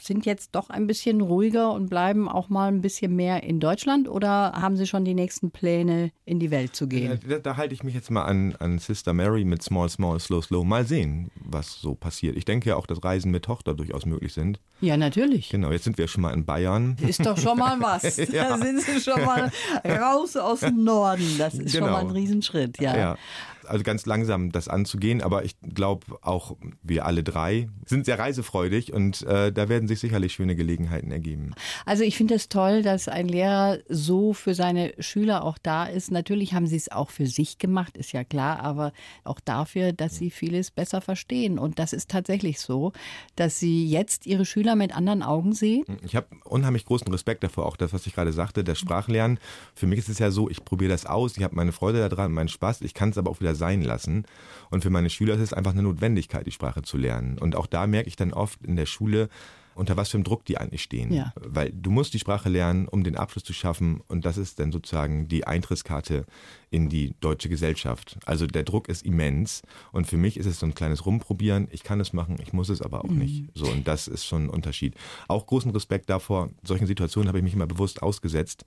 sind 0.00 0.26
jetzt 0.26 0.54
doch 0.54 0.70
ein 0.70 0.86
bisschen 0.86 1.20
ruhiger 1.20 1.72
und 1.72 1.88
bleiben 1.88 2.28
auch 2.28 2.48
mal 2.48 2.68
ein 2.68 2.80
bisschen 2.80 3.14
mehr 3.14 3.42
in 3.42 3.60
Deutschland 3.60 4.08
oder 4.08 4.52
haben 4.52 4.76
Sie 4.76 4.86
schon 4.86 5.04
die 5.04 5.14
nächsten 5.14 5.50
Pläne, 5.50 6.10
in 6.24 6.40
die 6.40 6.50
Welt 6.50 6.74
zu 6.74 6.88
gehen? 6.88 7.20
Da, 7.28 7.38
da 7.38 7.56
halte 7.56 7.74
ich 7.74 7.82
mich 7.82 7.94
jetzt 7.94 8.10
mal 8.10 8.24
an, 8.24 8.56
an 8.58 8.78
Sister 8.78 9.12
Mary 9.12 9.44
mit 9.44 9.62
Small, 9.62 9.88
Small, 9.88 10.18
Slow, 10.18 10.42
Slow. 10.42 10.64
Mal 10.64 10.86
sehen, 10.86 11.30
was 11.36 11.80
so 11.80 11.94
passiert. 11.94 12.36
Ich 12.36 12.44
denke 12.44 12.70
ja 12.70 12.76
auch, 12.76 12.86
dass 12.86 13.02
Reisen 13.02 13.30
mit 13.30 13.44
Tochter 13.44 13.74
durchaus 13.74 14.06
möglich 14.06 14.32
sind. 14.32 14.60
Ja, 14.80 14.96
natürlich. 14.96 15.50
Genau, 15.50 15.70
jetzt 15.70 15.84
sind 15.84 15.98
wir 15.98 16.08
schon 16.08 16.22
mal 16.22 16.32
in 16.32 16.44
Bayern. 16.44 16.96
Ist 17.00 17.24
doch 17.24 17.38
schon 17.38 17.58
mal 17.58 17.80
was. 17.80 18.16
ja. 18.32 18.48
Da 18.48 18.58
sind 18.58 18.80
Sie 18.80 19.00
schon 19.00 19.24
mal 19.24 19.52
raus 19.84 20.36
aus 20.36 20.60
dem 20.60 20.82
Norden. 20.82 21.36
Das 21.38 21.54
ist 21.54 21.72
genau. 21.72 21.86
schon 21.86 21.92
mal 21.92 22.00
ein 22.00 22.10
Riesenschritt, 22.10 22.80
ja. 22.80 22.96
ja 22.96 23.18
also 23.66 23.82
ganz 23.82 24.06
langsam 24.06 24.52
das 24.52 24.68
anzugehen. 24.68 25.22
Aber 25.22 25.44
ich 25.44 25.56
glaube 25.74 26.06
auch 26.22 26.56
wir 26.82 27.06
alle 27.06 27.22
drei 27.22 27.68
sind 27.86 28.06
sehr 28.06 28.18
reisefreudig 28.18 28.92
und 28.92 29.22
äh, 29.22 29.52
da 29.52 29.68
werden 29.68 29.88
sich 29.88 30.00
sicherlich 30.00 30.32
schöne 30.32 30.56
Gelegenheiten 30.56 31.10
ergeben. 31.10 31.54
Also 31.86 32.04
ich 32.04 32.16
finde 32.16 32.34
es 32.34 32.48
toll, 32.48 32.82
dass 32.82 33.08
ein 33.08 33.28
Lehrer 33.28 33.78
so 33.88 34.32
für 34.32 34.54
seine 34.54 34.94
Schüler 34.98 35.44
auch 35.44 35.58
da 35.62 35.84
ist. 35.84 36.10
Natürlich 36.10 36.54
haben 36.54 36.66
sie 36.66 36.76
es 36.76 36.90
auch 36.90 37.10
für 37.10 37.26
sich 37.26 37.58
gemacht, 37.58 37.96
ist 37.96 38.12
ja 38.12 38.24
klar, 38.24 38.60
aber 38.60 38.92
auch 39.24 39.40
dafür, 39.40 39.92
dass 39.92 40.16
sie 40.16 40.30
vieles 40.30 40.70
besser 40.70 41.00
verstehen. 41.00 41.58
Und 41.58 41.78
das 41.78 41.92
ist 41.92 42.10
tatsächlich 42.10 42.60
so, 42.60 42.92
dass 43.36 43.58
sie 43.58 43.86
jetzt 43.86 44.26
ihre 44.26 44.44
Schüler 44.44 44.76
mit 44.76 44.94
anderen 44.96 45.22
Augen 45.22 45.52
sehen. 45.52 45.84
Ich 46.04 46.16
habe 46.16 46.26
unheimlich 46.44 46.84
großen 46.84 47.08
Respekt 47.08 47.44
davor, 47.44 47.66
auch 47.66 47.76
das, 47.76 47.92
was 47.92 48.06
ich 48.06 48.14
gerade 48.14 48.32
sagte, 48.32 48.64
das 48.64 48.78
Sprachlernen. 48.78 49.38
Für 49.74 49.86
mich 49.86 49.98
ist 49.98 50.08
es 50.08 50.18
ja 50.18 50.30
so, 50.30 50.48
ich 50.48 50.64
probiere 50.64 50.90
das 50.90 51.06
aus, 51.06 51.36
ich 51.36 51.42
habe 51.42 51.54
meine 51.54 51.72
Freude 51.72 52.08
daran, 52.08 52.32
meinen 52.32 52.48
Spaß, 52.48 52.82
ich 52.82 52.94
kann 52.94 53.10
es 53.10 53.18
aber 53.18 53.30
auch 53.30 53.40
wieder 53.40 53.51
sein 53.54 53.82
lassen. 53.82 54.24
Und 54.70 54.82
für 54.82 54.90
meine 54.90 55.10
Schüler 55.10 55.34
ist 55.34 55.40
es 55.40 55.52
einfach 55.52 55.72
eine 55.72 55.82
Notwendigkeit, 55.82 56.46
die 56.46 56.52
Sprache 56.52 56.82
zu 56.82 56.96
lernen. 56.96 57.38
Und 57.38 57.56
auch 57.56 57.66
da 57.66 57.86
merke 57.86 58.08
ich 58.08 58.16
dann 58.16 58.32
oft 58.32 58.64
in 58.64 58.76
der 58.76 58.86
Schule, 58.86 59.28
unter 59.74 59.96
was 59.96 60.10
für 60.10 60.16
einem 60.16 60.24
Druck 60.24 60.44
die 60.44 60.58
eigentlich 60.58 60.82
stehen. 60.82 61.12
Ja. 61.12 61.32
Weil 61.36 61.70
du 61.72 61.90
musst 61.90 62.14
die 62.14 62.18
Sprache 62.18 62.48
lernen, 62.48 62.88
um 62.88 63.04
den 63.04 63.16
Abschluss 63.16 63.44
zu 63.44 63.52
schaffen. 63.52 64.00
Und 64.08 64.24
das 64.24 64.36
ist 64.36 64.58
dann 64.58 64.72
sozusagen 64.72 65.28
die 65.28 65.46
Eintrittskarte 65.46 66.26
in 66.70 66.88
die 66.88 67.14
deutsche 67.20 67.48
Gesellschaft. 67.48 68.18
Also 68.24 68.46
der 68.46 68.64
Druck 68.64 68.88
ist 68.88 69.04
immens. 69.04 69.62
Und 69.92 70.06
für 70.06 70.16
mich 70.16 70.36
ist 70.36 70.46
es 70.46 70.60
so 70.60 70.66
ein 70.66 70.74
kleines 70.74 71.06
Rumprobieren. 71.06 71.68
Ich 71.70 71.82
kann 71.82 72.00
es 72.00 72.12
machen, 72.12 72.36
ich 72.42 72.52
muss 72.52 72.68
es 72.68 72.82
aber 72.82 73.04
auch 73.04 73.10
mhm. 73.10 73.18
nicht. 73.18 73.44
So, 73.54 73.66
und 73.66 73.86
das 73.86 74.08
ist 74.08 74.26
schon 74.26 74.44
ein 74.44 74.50
Unterschied. 74.50 74.94
Auch 75.28 75.46
großen 75.46 75.70
Respekt 75.70 76.10
davor. 76.10 76.50
Solchen 76.62 76.86
Situationen 76.86 77.28
habe 77.28 77.38
ich 77.38 77.44
mich 77.44 77.54
immer 77.54 77.66
bewusst 77.66 78.02
ausgesetzt 78.02 78.64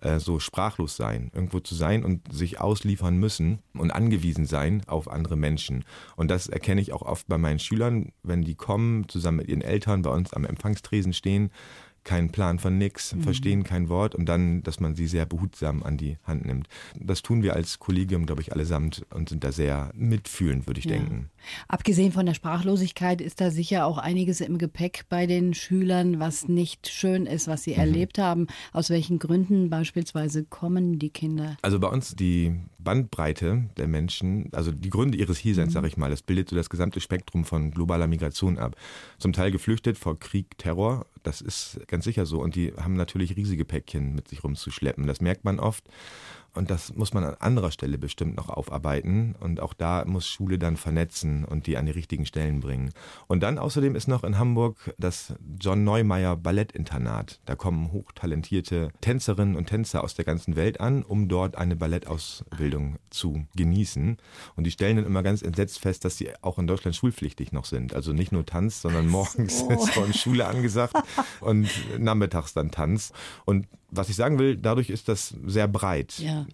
äh, 0.00 0.18
so 0.18 0.38
sprachlos 0.38 0.96
sein, 0.96 1.30
irgendwo 1.34 1.60
zu 1.60 1.74
sein 1.74 2.04
und 2.04 2.32
sich 2.32 2.60
ausliefern 2.60 3.16
müssen 3.16 3.60
und 3.74 3.90
angewiesen 3.90 4.46
sein 4.46 4.82
auf 4.86 5.10
andere 5.10 5.36
Menschen. 5.36 5.84
Und 6.16 6.30
das 6.30 6.48
erkenne 6.48 6.80
ich 6.80 6.92
auch 6.92 7.02
oft 7.02 7.26
bei 7.28 7.38
meinen 7.38 7.58
Schülern, 7.58 8.12
wenn 8.22 8.42
die 8.42 8.54
kommen, 8.54 9.08
zusammen 9.08 9.38
mit 9.38 9.48
ihren 9.48 9.62
Eltern 9.62 10.02
bei 10.02 10.10
uns 10.10 10.32
am 10.32 10.44
Empfangstresen 10.44 11.12
stehen 11.12 11.50
keinen 12.06 12.30
Plan 12.30 12.58
von 12.58 12.78
nix, 12.78 13.14
mhm. 13.14 13.22
verstehen 13.22 13.64
kein 13.64 13.90
Wort 13.90 14.14
und 14.14 14.26
dann, 14.26 14.62
dass 14.62 14.80
man 14.80 14.94
sie 14.94 15.06
sehr 15.08 15.26
behutsam 15.26 15.82
an 15.82 15.98
die 15.98 16.16
Hand 16.24 16.46
nimmt. 16.46 16.68
Das 16.98 17.20
tun 17.20 17.42
wir 17.42 17.54
als 17.54 17.78
Kollegium, 17.78 18.24
glaube 18.24 18.40
ich, 18.40 18.52
allesamt 18.52 19.04
und 19.12 19.28
sind 19.28 19.44
da 19.44 19.52
sehr 19.52 19.90
mitfühlend, 19.94 20.66
würde 20.66 20.78
ich 20.78 20.86
ja. 20.86 20.92
denken. 20.92 21.30
Abgesehen 21.68 22.12
von 22.12 22.24
der 22.24 22.34
Sprachlosigkeit 22.34 23.20
ist 23.20 23.40
da 23.40 23.50
sicher 23.50 23.84
auch 23.86 23.98
einiges 23.98 24.40
im 24.40 24.56
Gepäck 24.56 25.04
bei 25.08 25.26
den 25.26 25.52
Schülern, 25.52 26.20
was 26.20 26.48
nicht 26.48 26.88
schön 26.88 27.26
ist, 27.26 27.48
was 27.48 27.64
sie 27.64 27.72
mhm. 27.72 27.80
erlebt 27.80 28.18
haben. 28.18 28.46
Aus 28.72 28.88
welchen 28.88 29.18
Gründen 29.18 29.68
beispielsweise 29.68 30.44
kommen 30.44 30.98
die 30.98 31.10
Kinder? 31.10 31.56
Also 31.62 31.80
bei 31.80 31.88
uns 31.88 32.14
die 32.14 32.54
Bandbreite 32.86 33.68
der 33.76 33.88
Menschen, 33.88 34.48
also 34.52 34.70
die 34.70 34.90
Gründe 34.90 35.18
ihres 35.18 35.38
Hierseins, 35.38 35.70
mhm. 35.70 35.74
sage 35.74 35.88
ich 35.88 35.96
mal, 35.96 36.08
das 36.08 36.22
bildet 36.22 36.48
so 36.48 36.54
das 36.54 36.70
gesamte 36.70 37.00
Spektrum 37.00 37.44
von 37.44 37.72
globaler 37.72 38.06
Migration 38.06 38.58
ab. 38.58 38.76
Zum 39.18 39.32
Teil 39.32 39.50
geflüchtet 39.50 39.98
vor 39.98 40.18
Krieg, 40.18 40.56
Terror, 40.56 41.04
das 41.24 41.40
ist 41.40 41.80
ganz 41.88 42.04
sicher 42.04 42.26
so. 42.26 42.40
Und 42.40 42.54
die 42.54 42.72
haben 42.74 42.94
natürlich 42.94 43.36
riesige 43.36 43.64
Päckchen 43.64 44.14
mit 44.14 44.28
sich 44.28 44.44
rumzuschleppen. 44.44 45.08
Das 45.08 45.20
merkt 45.20 45.44
man 45.44 45.58
oft. 45.58 45.84
Und 46.56 46.70
das 46.70 46.94
muss 46.94 47.12
man 47.12 47.24
an 47.24 47.34
anderer 47.38 47.70
Stelle 47.70 47.98
bestimmt 47.98 48.36
noch 48.36 48.48
aufarbeiten. 48.48 49.34
Und 49.38 49.60
auch 49.60 49.74
da 49.74 50.04
muss 50.06 50.26
Schule 50.26 50.58
dann 50.58 50.76
vernetzen 50.76 51.44
und 51.44 51.66
die 51.66 51.76
an 51.76 51.86
die 51.86 51.92
richtigen 51.92 52.26
Stellen 52.26 52.60
bringen. 52.60 52.92
Und 53.26 53.42
dann 53.42 53.58
außerdem 53.58 53.94
ist 53.94 54.08
noch 54.08 54.24
in 54.24 54.38
Hamburg 54.38 54.94
das 54.98 55.34
John 55.60 55.84
Neumeier 55.84 56.36
Ballettinternat. 56.36 57.40
Da 57.44 57.54
kommen 57.54 57.92
hochtalentierte 57.92 58.90
Tänzerinnen 59.00 59.56
und 59.56 59.66
Tänzer 59.66 60.02
aus 60.02 60.14
der 60.14 60.24
ganzen 60.24 60.56
Welt 60.56 60.80
an, 60.80 61.02
um 61.02 61.28
dort 61.28 61.56
eine 61.56 61.76
Ballettausbildung 61.76 62.96
zu 63.10 63.46
genießen. 63.54 64.16
Und 64.56 64.64
die 64.64 64.70
stellen 64.70 64.96
dann 64.96 65.06
immer 65.06 65.22
ganz 65.22 65.42
entsetzt 65.42 65.78
fest, 65.80 66.04
dass 66.04 66.16
sie 66.16 66.30
auch 66.42 66.58
in 66.58 66.66
Deutschland 66.66 66.96
schulpflichtig 66.96 67.52
noch 67.52 67.66
sind. 67.66 67.94
Also 67.94 68.12
nicht 68.12 68.32
nur 68.32 68.46
Tanz, 68.46 68.80
sondern 68.80 69.08
morgens 69.08 69.60
so. 69.60 69.68
ist 69.70 69.90
von 69.90 70.12
Schule 70.12 70.46
angesagt 70.46 70.96
und 71.40 71.68
nachmittags 71.98 72.54
dann 72.54 72.70
Tanz. 72.70 73.12
Und 73.44 73.66
was 73.90 74.08
ich 74.08 74.16
sagen 74.16 74.38
will, 74.38 74.56
dadurch 74.56 74.90
ist 74.90 75.08
das 75.08 75.34
sehr 75.46 75.68
breit. 75.68 76.18
Ja. 76.18 76.46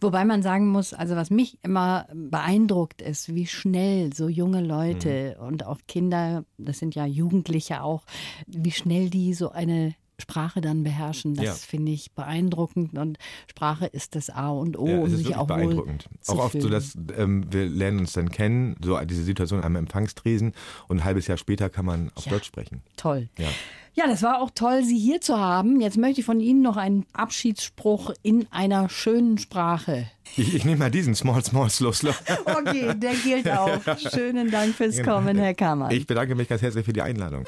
Wobei 0.00 0.24
man 0.24 0.42
sagen 0.42 0.68
muss, 0.68 0.92
also 0.92 1.16
was 1.16 1.30
mich 1.30 1.58
immer 1.62 2.06
beeindruckt 2.14 3.02
ist, 3.02 3.34
wie 3.34 3.46
schnell 3.46 4.12
so 4.12 4.28
junge 4.28 4.60
Leute 4.60 5.36
mhm. 5.38 5.46
und 5.46 5.66
auch 5.66 5.78
Kinder, 5.88 6.44
das 6.58 6.78
sind 6.78 6.94
ja 6.94 7.06
Jugendliche 7.06 7.82
auch, 7.82 8.04
wie 8.46 8.72
schnell 8.72 9.10
die 9.10 9.34
so 9.34 9.50
eine 9.50 9.94
Sprache 10.18 10.60
dann 10.60 10.84
beherrschen. 10.84 11.34
Das 11.34 11.44
ja. 11.44 11.52
finde 11.54 11.92
ich 11.92 12.12
beeindruckend 12.12 12.96
und 12.96 13.18
Sprache 13.50 13.86
ist 13.86 14.14
das 14.14 14.30
A 14.30 14.50
und 14.50 14.78
O, 14.78 14.86
ja, 14.86 14.98
um 14.98 15.08
sich 15.08 15.34
auch 15.34 15.46
beeindruckend. 15.46 16.08
Auch 16.26 16.38
oft 16.38 16.60
so, 16.60 16.68
dass 16.68 16.96
ähm, 17.16 17.46
wir 17.50 17.66
lernen 17.66 18.00
uns 18.00 18.12
dann 18.12 18.30
kennen, 18.30 18.76
so 18.82 18.98
diese 19.00 19.24
Situation 19.24 19.62
am 19.62 19.76
Empfangstresen 19.76 20.52
und 20.88 20.98
ein 20.98 21.04
halbes 21.04 21.26
Jahr 21.26 21.38
später 21.38 21.68
kann 21.68 21.84
man 21.84 22.10
auf 22.14 22.26
ja. 22.26 22.32
Deutsch 22.32 22.46
sprechen. 22.46 22.82
Toll. 22.96 23.28
Ja. 23.38 23.48
Ja, 23.96 24.08
das 24.08 24.24
war 24.24 24.42
auch 24.42 24.50
toll, 24.52 24.82
Sie 24.82 24.98
hier 24.98 25.20
zu 25.20 25.38
haben. 25.38 25.80
Jetzt 25.80 25.96
möchte 25.96 26.20
ich 26.20 26.26
von 26.26 26.40
Ihnen 26.40 26.62
noch 26.62 26.76
einen 26.76 27.06
Abschiedsspruch 27.12 28.10
in 28.22 28.46
einer 28.50 28.88
schönen 28.88 29.38
Sprache. 29.38 30.10
Ich, 30.36 30.52
ich 30.52 30.64
nehme 30.64 30.78
mal 30.78 30.90
diesen 30.90 31.14
Small, 31.14 31.44
Small, 31.44 31.70
Slow, 31.70 31.92
Slow. 31.92 32.14
Okay, 32.44 32.92
der 32.96 33.14
gilt 33.14 33.48
auch. 33.48 33.80
Schönen 34.12 34.50
Dank 34.50 34.74
fürs 34.74 34.96
genau. 34.96 35.16
Kommen, 35.16 35.38
Herr 35.38 35.54
Kammer. 35.54 35.92
Ich 35.92 36.08
bedanke 36.08 36.34
mich 36.34 36.48
ganz 36.48 36.62
herzlich 36.62 36.84
für 36.84 36.92
die 36.92 37.02
Einladung. 37.02 37.44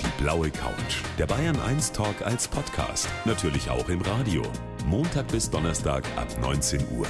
Die 0.00 0.22
blaue 0.22 0.50
Couch. 0.50 1.02
Der 1.18 1.26
Bayern 1.26 1.58
1 1.58 1.90
Talk 1.90 2.22
als 2.24 2.46
Podcast. 2.46 3.08
Natürlich 3.24 3.68
auch 3.70 3.88
im 3.88 4.00
Radio. 4.02 4.42
Montag 4.86 5.26
bis 5.28 5.50
Donnerstag 5.50 6.04
ab 6.16 6.28
19 6.40 6.80
Uhr. 6.96 7.06